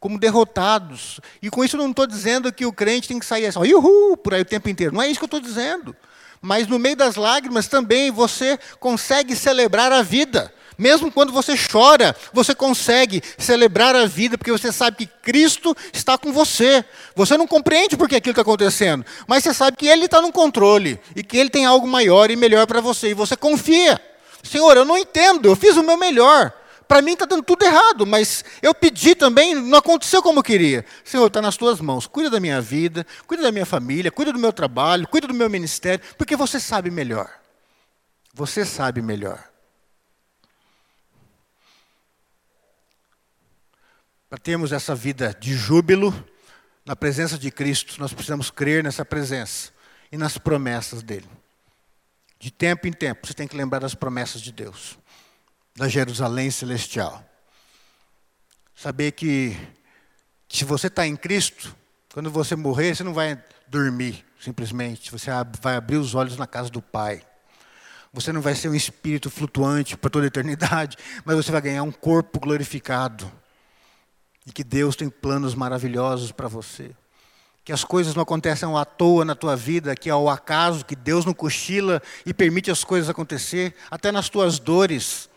como 0.00 0.18
derrotados. 0.18 1.20
E 1.42 1.50
com 1.50 1.64
isso 1.64 1.76
eu 1.76 1.80
não 1.80 1.90
estou 1.90 2.06
dizendo 2.06 2.52
que 2.52 2.66
o 2.66 2.72
crente 2.72 3.08
tem 3.08 3.18
que 3.18 3.26
sair 3.26 3.46
assim, 3.46 3.58
uhul, 3.58 4.16
por 4.16 4.34
aí 4.34 4.42
o 4.42 4.44
tempo 4.44 4.68
inteiro. 4.68 4.94
Não 4.94 5.02
é 5.02 5.08
isso 5.08 5.18
que 5.18 5.24
eu 5.24 5.26
estou 5.26 5.40
dizendo. 5.40 5.94
Mas 6.40 6.66
no 6.66 6.78
meio 6.78 6.96
das 6.96 7.16
lágrimas 7.16 7.66
também 7.66 8.10
você 8.10 8.58
consegue 8.78 9.34
celebrar 9.34 9.92
a 9.92 10.02
vida. 10.02 10.52
Mesmo 10.78 11.10
quando 11.10 11.32
você 11.32 11.54
chora, 11.56 12.14
você 12.32 12.54
consegue 12.54 13.20
celebrar 13.36 13.96
a 13.96 14.06
vida, 14.06 14.38
porque 14.38 14.52
você 14.52 14.70
sabe 14.70 14.98
que 14.98 15.06
Cristo 15.06 15.76
está 15.92 16.16
com 16.16 16.32
você. 16.32 16.84
Você 17.16 17.36
não 17.36 17.48
compreende 17.48 17.96
por 17.96 18.08
que 18.08 18.14
aquilo 18.14 18.30
está 18.30 18.42
acontecendo, 18.42 19.04
mas 19.26 19.42
você 19.42 19.52
sabe 19.52 19.76
que 19.76 19.88
Ele 19.88 20.04
está 20.04 20.22
no 20.22 20.30
controle 20.30 21.00
e 21.16 21.24
que 21.24 21.36
Ele 21.36 21.50
tem 21.50 21.64
algo 21.64 21.84
maior 21.84 22.30
e 22.30 22.36
melhor 22.36 22.64
para 22.64 22.80
você, 22.80 23.08
e 23.08 23.14
você 23.14 23.36
confia. 23.36 24.00
Senhor, 24.40 24.76
eu 24.76 24.84
não 24.84 24.96
entendo, 24.96 25.48
eu 25.48 25.56
fiz 25.56 25.76
o 25.76 25.82
meu 25.82 25.96
melhor. 25.96 26.52
Para 26.88 27.02
mim 27.02 27.12
está 27.12 27.26
dando 27.26 27.42
tudo 27.42 27.62
errado, 27.62 28.06
mas 28.06 28.42
eu 28.62 28.74
pedi 28.74 29.14
também, 29.14 29.54
não 29.54 29.78
aconteceu 29.78 30.22
como 30.22 30.38
eu 30.38 30.42
queria. 30.42 30.86
Senhor, 31.04 31.26
está 31.26 31.42
nas 31.42 31.56
tuas 31.56 31.80
mãos. 31.82 32.06
Cuida 32.06 32.30
da 32.30 32.40
minha 32.40 32.62
vida, 32.62 33.06
cuida 33.26 33.42
da 33.42 33.52
minha 33.52 33.66
família, 33.66 34.10
cuida 34.10 34.32
do 34.32 34.38
meu 34.38 34.52
trabalho, 34.52 35.06
cuida 35.06 35.28
do 35.28 35.34
meu 35.34 35.50
ministério, 35.50 36.02
porque 36.16 36.34
você 36.34 36.58
sabe 36.58 36.90
melhor. 36.90 37.30
Você 38.32 38.64
sabe 38.64 39.02
melhor. 39.02 39.46
Para 44.30 44.38
termos 44.38 44.72
essa 44.72 44.94
vida 44.94 45.36
de 45.38 45.54
júbilo 45.54 46.12
na 46.86 46.96
presença 46.96 47.36
de 47.36 47.50
Cristo, 47.50 47.96
nós 47.98 48.14
precisamos 48.14 48.50
crer 48.50 48.82
nessa 48.82 49.04
presença 49.04 49.72
e 50.10 50.16
nas 50.16 50.38
promessas 50.38 51.02
dele. 51.02 51.28
De 52.38 52.50
tempo 52.50 52.86
em 52.86 52.92
tempo, 52.92 53.26
você 53.26 53.34
tem 53.34 53.48
que 53.48 53.56
lembrar 53.56 53.80
das 53.80 53.94
promessas 53.94 54.40
de 54.40 54.52
Deus, 54.52 54.98
da 55.78 55.86
Jerusalém 55.86 56.50
celestial. 56.50 57.24
Saber 58.74 59.12
que, 59.12 59.56
se 60.48 60.64
você 60.64 60.88
está 60.88 61.06
em 61.06 61.14
Cristo, 61.14 61.74
quando 62.12 62.30
você 62.32 62.56
morrer, 62.56 62.96
você 62.96 63.04
não 63.04 63.14
vai 63.14 63.40
dormir 63.68 64.24
simplesmente, 64.40 65.10
você 65.12 65.30
vai 65.60 65.76
abrir 65.76 65.96
os 65.96 66.16
olhos 66.16 66.36
na 66.36 66.48
casa 66.48 66.68
do 66.68 66.82
Pai. 66.82 67.22
Você 68.12 68.32
não 68.32 68.40
vai 68.40 68.56
ser 68.56 68.68
um 68.68 68.74
espírito 68.74 69.30
flutuante 69.30 69.96
para 69.96 70.10
toda 70.10 70.26
a 70.26 70.28
eternidade, 70.28 70.96
mas 71.24 71.36
você 71.36 71.52
vai 71.52 71.60
ganhar 71.60 71.84
um 71.84 71.92
corpo 71.92 72.40
glorificado 72.40 73.30
e 74.44 74.50
que 74.50 74.64
Deus 74.64 74.96
tem 74.96 75.08
planos 75.08 75.54
maravilhosos 75.54 76.32
para 76.32 76.48
você. 76.48 76.90
Que 77.64 77.72
as 77.72 77.84
coisas 77.84 78.16
não 78.16 78.22
acontecem 78.22 78.68
à 78.76 78.84
toa 78.84 79.24
na 79.24 79.36
tua 79.36 79.54
vida, 79.54 79.94
que 79.94 80.08
é 80.08 80.12
ao 80.12 80.28
acaso, 80.28 80.84
que 80.84 80.96
Deus 80.96 81.24
não 81.24 81.34
cochila 81.34 82.02
e 82.26 82.34
permite 82.34 82.68
as 82.68 82.82
coisas 82.82 83.08
acontecer, 83.08 83.76
até 83.88 84.10
nas 84.10 84.28
tuas 84.28 84.58
dores. 84.58 85.28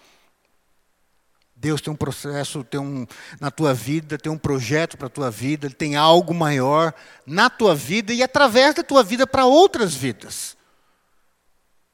Deus 1.61 1.79
tem 1.79 1.93
um 1.93 1.95
processo, 1.95 2.63
tem 2.63 2.79
um 2.79 3.05
na 3.39 3.51
tua 3.51 3.71
vida, 3.71 4.17
tem 4.17 4.31
um 4.31 4.37
projeto 4.37 4.97
para 4.97 5.05
a 5.05 5.11
tua 5.11 5.29
vida, 5.29 5.67
Ele 5.67 5.75
tem 5.75 5.95
algo 5.95 6.33
maior 6.33 6.91
na 7.23 7.51
tua 7.51 7.75
vida 7.75 8.11
e 8.11 8.23
através 8.23 8.73
da 8.73 8.81
tua 8.81 9.03
vida 9.03 9.27
para 9.27 9.45
outras 9.45 9.93
vidas. 9.93 10.57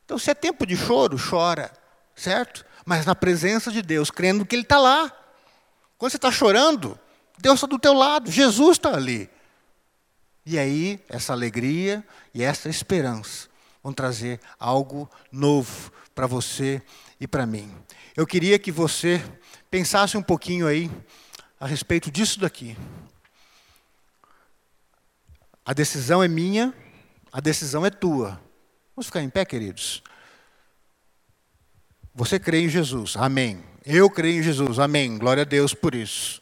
Então, 0.06 0.18
se 0.18 0.32
é 0.32 0.34
tempo 0.34 0.66
de 0.66 0.78
choro, 0.78 1.18
chora, 1.20 1.70
certo? 2.16 2.66
Mas 2.86 3.06
na 3.06 3.14
presença 3.14 3.70
de 3.70 3.82
Deus, 3.82 4.10
crendo 4.10 4.46
que 4.46 4.56
Ele 4.56 4.64
está 4.64 4.80
lá. 4.80 5.12
Quando 5.98 6.12
você 6.12 6.18
está 6.18 6.32
chorando, 6.32 6.98
Deus 7.38 7.56
está 7.56 7.68
do 7.68 7.78
teu 7.78 7.92
lado, 7.92 8.32
Jesus 8.32 8.78
está 8.78 8.96
ali. 8.96 9.30
E 10.46 10.58
aí, 10.58 11.04
essa 11.10 11.34
alegria 11.34 12.02
e 12.34 12.42
essa 12.42 12.70
esperança 12.70 13.50
vão 13.84 13.92
trazer 13.92 14.40
algo 14.58 15.10
novo 15.30 15.92
para 16.16 16.26
você 16.26 16.82
e 17.20 17.28
para 17.28 17.46
mim. 17.46 17.70
Eu 18.16 18.26
queria 18.26 18.58
que 18.58 18.72
você 18.72 19.22
pensasse 19.70 20.18
um 20.18 20.22
pouquinho 20.22 20.68
aí 20.68 20.92
a 21.60 21.68
respeito 21.68 22.10
disso 22.12 22.40
daqui. 22.40 22.78
A 25.66 25.74
decisão 25.74 26.24
é 26.24 26.28
minha, 26.28 26.74
a 27.32 27.40
decisão 27.40 27.86
é 27.86 27.90
tua. 27.90 28.40
Vamos 28.96 29.08
ficar 29.08 29.22
em 29.22 29.30
pé, 29.30 29.46
queridos? 29.46 30.02
Você 32.16 32.40
crê 32.40 32.62
em 32.62 32.70
Jesus, 32.70 33.16
amém. 33.16 33.64
Eu 33.86 34.10
creio 34.10 34.40
em 34.40 34.44
Jesus, 34.44 34.80
amém. 34.80 35.18
Glória 35.18 35.42
a 35.42 35.46
Deus 35.46 35.74
por 35.74 35.94
isso 35.94 36.42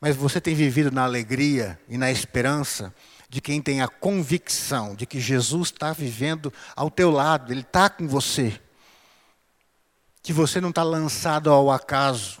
mas 0.00 0.14
você 0.14 0.40
tem 0.40 0.54
vivido 0.54 0.90
na 0.90 1.04
alegria 1.04 1.78
e 1.88 1.96
na 1.96 2.10
esperança 2.10 2.94
de 3.28 3.40
quem 3.40 3.60
tem 3.60 3.80
a 3.82 3.88
convicção 3.88 4.94
de 4.94 5.06
que 5.06 5.18
Jesus 5.18 5.68
está 5.68 5.92
vivendo 5.92 6.52
ao 6.74 6.90
teu 6.90 7.10
lado, 7.10 7.52
Ele 7.52 7.62
está 7.62 7.88
com 7.88 8.06
você. 8.06 8.60
Que 10.22 10.32
você 10.32 10.60
não 10.60 10.70
está 10.70 10.82
lançado 10.82 11.50
ao 11.50 11.70
acaso. 11.70 12.40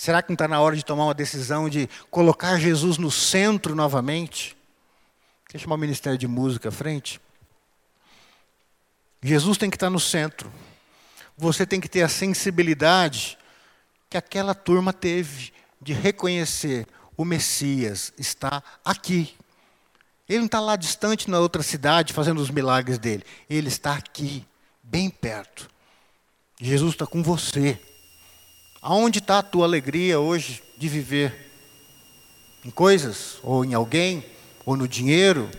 Será 0.00 0.22
que 0.22 0.30
não 0.30 0.34
está 0.34 0.48
na 0.48 0.58
hora 0.58 0.74
de 0.74 0.82
tomar 0.82 1.04
uma 1.04 1.12
decisão 1.12 1.68
de 1.68 1.86
colocar 2.10 2.58
Jesus 2.58 2.96
no 2.96 3.10
centro 3.10 3.74
novamente? 3.74 4.56
Quer 5.46 5.58
chamar 5.58 5.74
o 5.74 5.78
Ministério 5.78 6.16
de 6.16 6.26
Música 6.26 6.70
à 6.70 6.72
frente? 6.72 7.20
Jesus 9.22 9.58
tem 9.58 9.68
que 9.68 9.76
estar 9.76 9.90
no 9.90 10.00
centro. 10.00 10.50
Você 11.36 11.66
tem 11.66 11.78
que 11.78 11.86
ter 11.86 12.00
a 12.00 12.08
sensibilidade 12.08 13.36
que 14.08 14.16
aquela 14.16 14.54
turma 14.54 14.90
teve 14.90 15.52
de 15.82 15.92
reconhecer 15.92 16.86
o 17.14 17.22
Messias 17.22 18.10
está 18.16 18.62
aqui. 18.82 19.36
Ele 20.26 20.38
não 20.38 20.46
está 20.46 20.60
lá 20.60 20.76
distante 20.76 21.28
na 21.28 21.40
outra 21.40 21.62
cidade 21.62 22.14
fazendo 22.14 22.40
os 22.40 22.48
milagres 22.48 22.98
dele. 22.98 23.22
Ele 23.50 23.68
está 23.68 23.96
aqui, 23.96 24.46
bem 24.82 25.10
perto. 25.10 25.68
Jesus 26.58 26.94
está 26.94 27.06
com 27.06 27.22
você. 27.22 27.78
Aonde 28.82 29.18
está 29.18 29.38
a 29.38 29.42
tua 29.42 29.66
alegria 29.66 30.18
hoje 30.18 30.62
de 30.76 30.88
viver? 30.88 31.50
Em 32.64 32.70
coisas? 32.70 33.38
Ou 33.42 33.64
em 33.64 33.74
alguém? 33.74 34.24
Ou 34.64 34.76
no 34.76 34.88
dinheiro? 34.88 35.50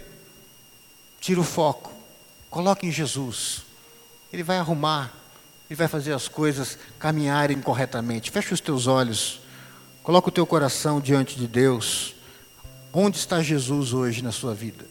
Tira 1.20 1.40
o 1.40 1.44
foco. 1.44 1.92
Coloque 2.50 2.88
em 2.88 2.92
Jesus. 2.92 3.64
Ele 4.34 4.44
vai 4.44 4.58
arrumar. 4.58 5.14
Ele 5.70 5.78
vai 5.78 5.88
fazer 5.88 6.14
as 6.14 6.28
coisas 6.28 6.78
caminharem 6.98 7.62
corretamente. 7.62 8.32
Feche 8.32 8.54
os 8.54 8.60
teus 8.60 8.88
olhos. 8.88 9.40
Coloca 10.04 10.30
o 10.30 10.32
teu 10.32 10.46
coração 10.46 11.00
diante 11.00 11.38
de 11.38 11.48
Deus. 11.48 12.16
Onde 12.92 13.18
está 13.18 13.42
Jesus 13.42 13.94
hoje 13.94 14.22
na 14.22 14.32
sua 14.32 14.54
vida? 14.54 14.86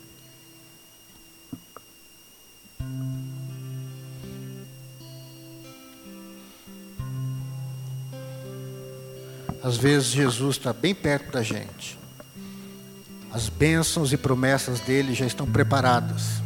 Às 9.71 9.77
vezes 9.77 10.09
Jesus 10.09 10.57
está 10.57 10.73
bem 10.73 10.93
perto 10.93 11.31
da 11.31 11.45
gente. 11.45 11.97
As 13.33 13.49
bênçãos 13.49 14.13
e 14.13 14.17
promessas 14.17 14.81
dele 14.81 15.15
já 15.15 15.25
estão 15.25 15.47
preparadas. 15.47 16.43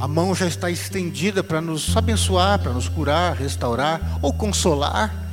A 0.00 0.08
mão 0.08 0.34
já 0.34 0.46
está 0.46 0.70
estendida 0.70 1.44
para 1.44 1.60
nos 1.60 1.94
abençoar, 1.94 2.58
para 2.58 2.72
nos 2.72 2.88
curar, 2.88 3.36
restaurar 3.36 4.18
ou 4.22 4.32
consolar 4.32 5.28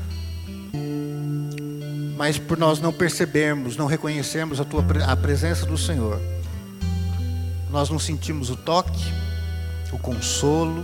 mas 2.17 2.39
por 2.39 2.57
nós 2.57 2.81
não 2.81 2.91
percebermos, 2.91 3.77
não 3.77 3.85
reconhecermos 3.85 4.59
a, 4.59 4.65
tua, 4.65 4.83
a 5.05 5.15
presença 5.15 5.67
do 5.67 5.77
Senhor, 5.77 6.19
nós 7.69 7.91
não 7.91 7.99
sentimos 7.99 8.49
o 8.49 8.55
toque, 8.55 9.05
o 9.93 9.99
consolo, 9.99 10.83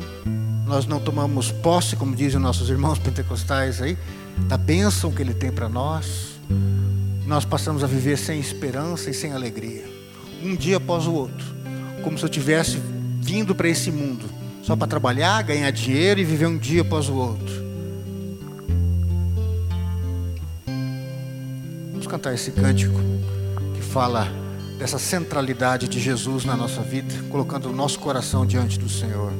nós 0.67 0.85
não 0.85 0.99
tomamos 0.99 1.51
posse, 1.51 1.95
como 1.95 2.15
dizem 2.15 2.39
nossos 2.39 2.69
irmãos 2.69 2.99
pentecostais 3.03 3.81
aí, 3.81 3.97
da 4.47 4.57
bênção 4.57 5.11
que 5.11 5.21
Ele 5.21 5.33
tem 5.33 5.51
para 5.51 5.69
nós, 5.69 6.39
nós 7.25 7.45
passamos 7.45 7.83
a 7.83 7.87
viver 7.87 8.17
sem 8.17 8.39
esperança 8.39 9.09
e 9.09 9.13
sem 9.13 9.33
alegria, 9.33 9.85
um 10.43 10.55
dia 10.55 10.77
após 10.77 11.07
o 11.07 11.13
outro, 11.13 11.45
como 12.03 12.17
se 12.17 12.25
eu 12.25 12.29
tivesse 12.29 12.81
vindo 13.21 13.55
para 13.55 13.69
esse 13.69 13.91
mundo 13.91 14.29
só 14.61 14.75
para 14.75 14.87
trabalhar, 14.87 15.41
ganhar 15.41 15.71
dinheiro 15.71 16.19
e 16.19 16.23
viver 16.23 16.47
um 16.47 16.57
dia 16.57 16.81
após 16.81 17.09
o 17.09 17.15
outro. 17.15 17.63
cantar 22.13 22.35
esse 22.35 22.51
cântico 22.51 22.99
que 23.73 23.81
fala 23.81 24.27
dessa 24.77 24.99
centralidade 24.99 25.87
de 25.87 25.99
Jesus 25.99 26.45
na 26.45 26.55
nossa 26.55 26.83
vida, 26.83 27.11
colocando 27.31 27.71
o 27.71 27.73
nosso 27.73 27.97
coração 27.97 28.45
diante 28.45 28.77
do 28.77 28.87
Senhor. 28.87 29.33